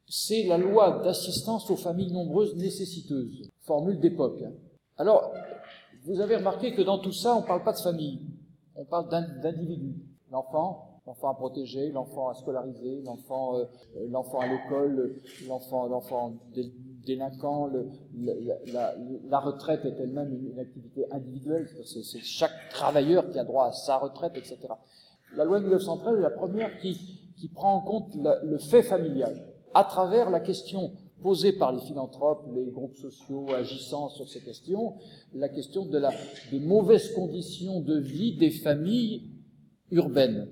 [0.07, 3.49] C'est la loi d'assistance aux familles nombreuses nécessiteuses.
[3.61, 4.41] Formule d'époque.
[4.97, 5.33] Alors,
[6.05, 8.21] vous avez remarqué que dans tout ça, on ne parle pas de famille.
[8.75, 9.95] On parle d'individus.
[10.31, 13.65] L'enfant, l'enfant à protéger, l'enfant à scolariser, l'enfant, euh,
[14.09, 15.15] l'enfant à l'école,
[15.47, 16.33] l'enfant, l'enfant
[17.07, 17.71] délinquant,
[18.15, 23.97] la, retraite est elle-même une, activité individuelle, c'est chaque travailleur qui a droit à sa
[23.97, 24.59] retraite, etc.
[25.35, 26.97] La loi de 1913 est la première qui,
[27.53, 29.41] prend en compte le fait familial,
[29.73, 30.91] à travers la question
[31.21, 34.95] posée par les philanthropes, les groupes sociaux agissant sur ces questions,
[35.33, 39.31] la question des mauvaises conditions de vie des familles
[39.91, 40.47] urbaines.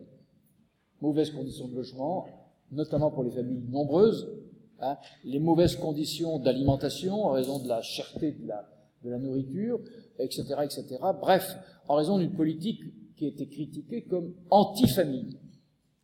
[1.02, 2.26] Mauvaises conditions de logement,
[2.72, 4.28] notamment pour les familles nombreuses,
[4.82, 8.68] Hein, les mauvaises conditions d'alimentation en raison de la cherté de la,
[9.04, 9.80] de la nourriture,
[10.20, 10.98] etc., etc.
[11.20, 11.56] Bref,
[11.88, 12.82] en raison d'une politique
[13.16, 15.38] qui a été critiquée comme anti-famille.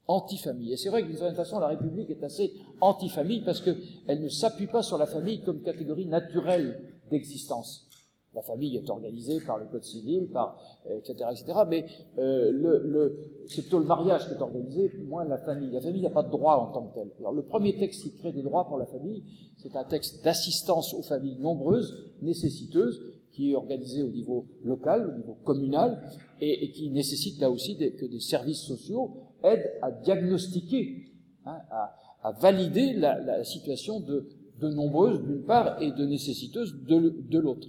[0.08, 0.74] Anti-famille.
[0.74, 4.30] Et c'est vrai que d'une certaine façon, la République est assez anti-famille parce qu'elle ne
[4.30, 7.91] s'appuie pas sur la famille comme catégorie naturelle d'existence.
[8.34, 10.58] La famille est organisée par le code civil, par
[10.90, 11.60] etc., euh, etc.
[11.68, 11.86] Mais
[12.18, 15.70] euh, le, c'est plutôt le mariage qui est organisé, moins la famille.
[15.72, 17.12] La famille n'a pas de droit en tant que telle.
[17.20, 19.24] Alors le premier texte qui crée des droits pour la famille,
[19.58, 23.02] c'est un texte d'assistance aux familles nombreuses, nécessiteuses,
[23.34, 26.02] qui est organisé au niveau local, au niveau communal,
[26.40, 29.12] et, qui nécessite là aussi que des services sociaux
[29.44, 31.12] aident à diagnostiquer,
[31.46, 34.28] hein, à, valider la, situation de,
[34.62, 37.68] nombreuses d'une part et de nécessiteuses de l'autre.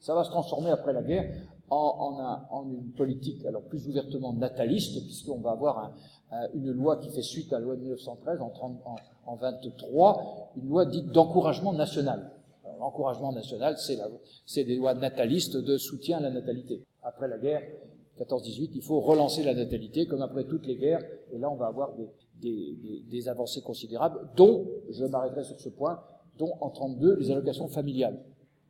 [0.00, 1.34] Ça va se transformer après la guerre
[1.70, 5.92] en, en, un, en une politique alors plus ouvertement nataliste, puisqu'on va avoir
[6.32, 8.96] un, une loi qui fait suite à la loi de 1913 en, 30, en,
[9.26, 12.32] en 23, une loi dite d'encouragement national.
[12.78, 13.76] L'encouragement national,
[14.46, 16.84] c'est des lois natalistes de soutien à la natalité.
[17.02, 17.62] Après la guerre,
[18.20, 21.66] 14-18, il faut relancer la natalité, comme après toutes les guerres, et là on va
[21.66, 21.92] avoir
[22.40, 26.00] des, des avancées considérables, dont, je m'arrêterai sur ce point,
[26.38, 28.20] dont en 32, les allocations familiales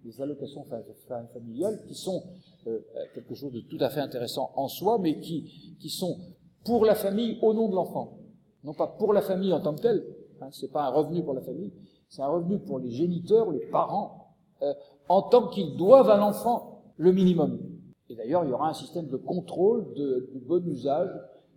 [0.05, 2.23] les allocations familiales qui sont
[2.67, 2.79] euh,
[3.15, 6.17] quelque chose de tout à fait intéressant en soi, mais qui, qui sont
[6.65, 8.19] pour la famille au nom de l'enfant.
[8.65, 10.05] Non pas pour la famille en tant que telle,
[10.41, 11.73] hein, c'est pas un revenu pour la famille,
[12.09, 14.73] c'est un revenu pour les géniteurs, les parents, euh,
[15.09, 17.61] en tant qu'ils doivent à l'enfant le minimum.
[18.09, 21.11] Et d'ailleurs, il y aura un système de contrôle de, du bon usage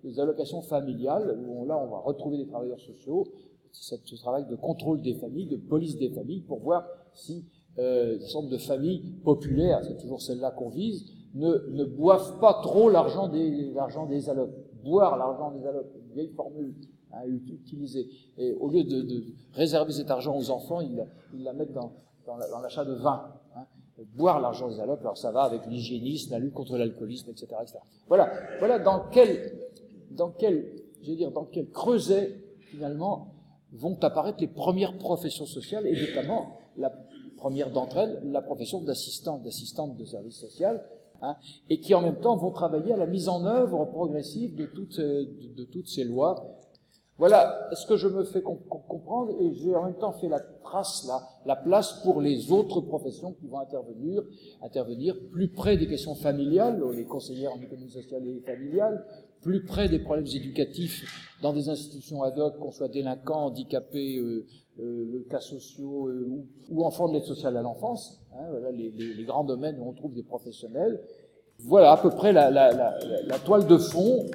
[0.03, 3.25] des allocations familiales, où là, on va retrouver des travailleurs sociaux,
[3.71, 7.45] ce travail de contrôle des familles, de police des familles, pour voir si
[7.80, 12.59] euh, des sortes de familles populaires, c'est toujours celle-là qu'on vise, ne, ne boivent pas
[12.61, 14.51] trop l'argent des, l'argent des allocs.
[14.84, 16.74] Boire l'argent des allocs, une vieille formule
[17.11, 18.09] à utiliser.
[18.38, 21.93] Et au lieu de, de, réserver cet argent aux enfants, ils, ils la mettent dans,
[22.26, 23.32] dans, l'achat de vin.
[23.55, 23.65] Hein.
[24.15, 27.78] Boire l'argent des allocs, alors ça va avec l'hygiénisme, la lutte contre l'alcoolisme, etc., etc.
[28.07, 29.69] Voilà, voilà dans quel,
[30.11, 30.65] dans quel,
[31.03, 33.34] je dire, dans quel creuset finalement
[33.74, 36.91] vont apparaître les premières professions sociales et notamment la
[37.41, 40.75] première d'entre elles, la profession d'assistante, d'assistante de service social,
[41.21, 41.35] hein,
[41.69, 44.99] et qui en même temps vont travailler à la mise en œuvre progressive de toutes,
[44.99, 46.35] de, de toutes ces lois.
[47.17, 51.05] Voilà ce que je me fais comprendre, et j'ai en même temps fait la trace,
[51.07, 54.23] là, la place pour les autres professions qui vont intervenir,
[54.63, 59.05] intervenir plus près des questions familiales, les conseillères en économie sociale et familiale,
[59.41, 61.03] plus près des problèmes éducatifs
[61.41, 64.45] dans des institutions ad hoc, qu'on soit délinquant, handicapé, euh, euh,
[65.30, 68.22] cas sociaux euh, ou, ou enfants de l'aide sociale à l'enfance.
[68.34, 71.01] Hein, voilà les, les, les, grands domaines où on trouve des professionnels.
[71.59, 74.26] Voilà à peu près la, la, la, la toile de fond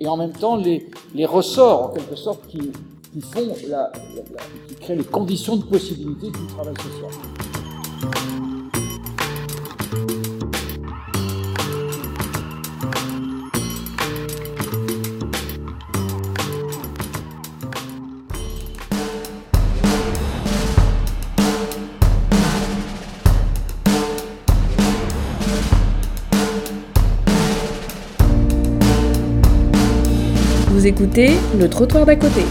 [0.00, 2.72] et en même temps les, les ressorts en quelque sorte qui,
[3.12, 3.92] qui font la,
[4.68, 7.10] qui créent les conditions de possibilité du travail social.
[30.94, 32.42] Écoutez le trottoir d'à côté.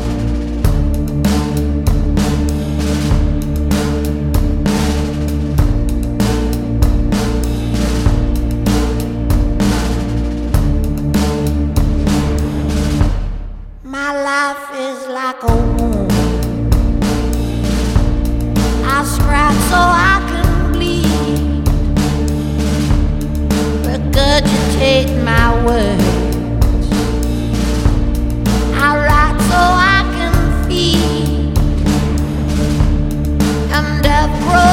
[34.41, 34.72] Bro.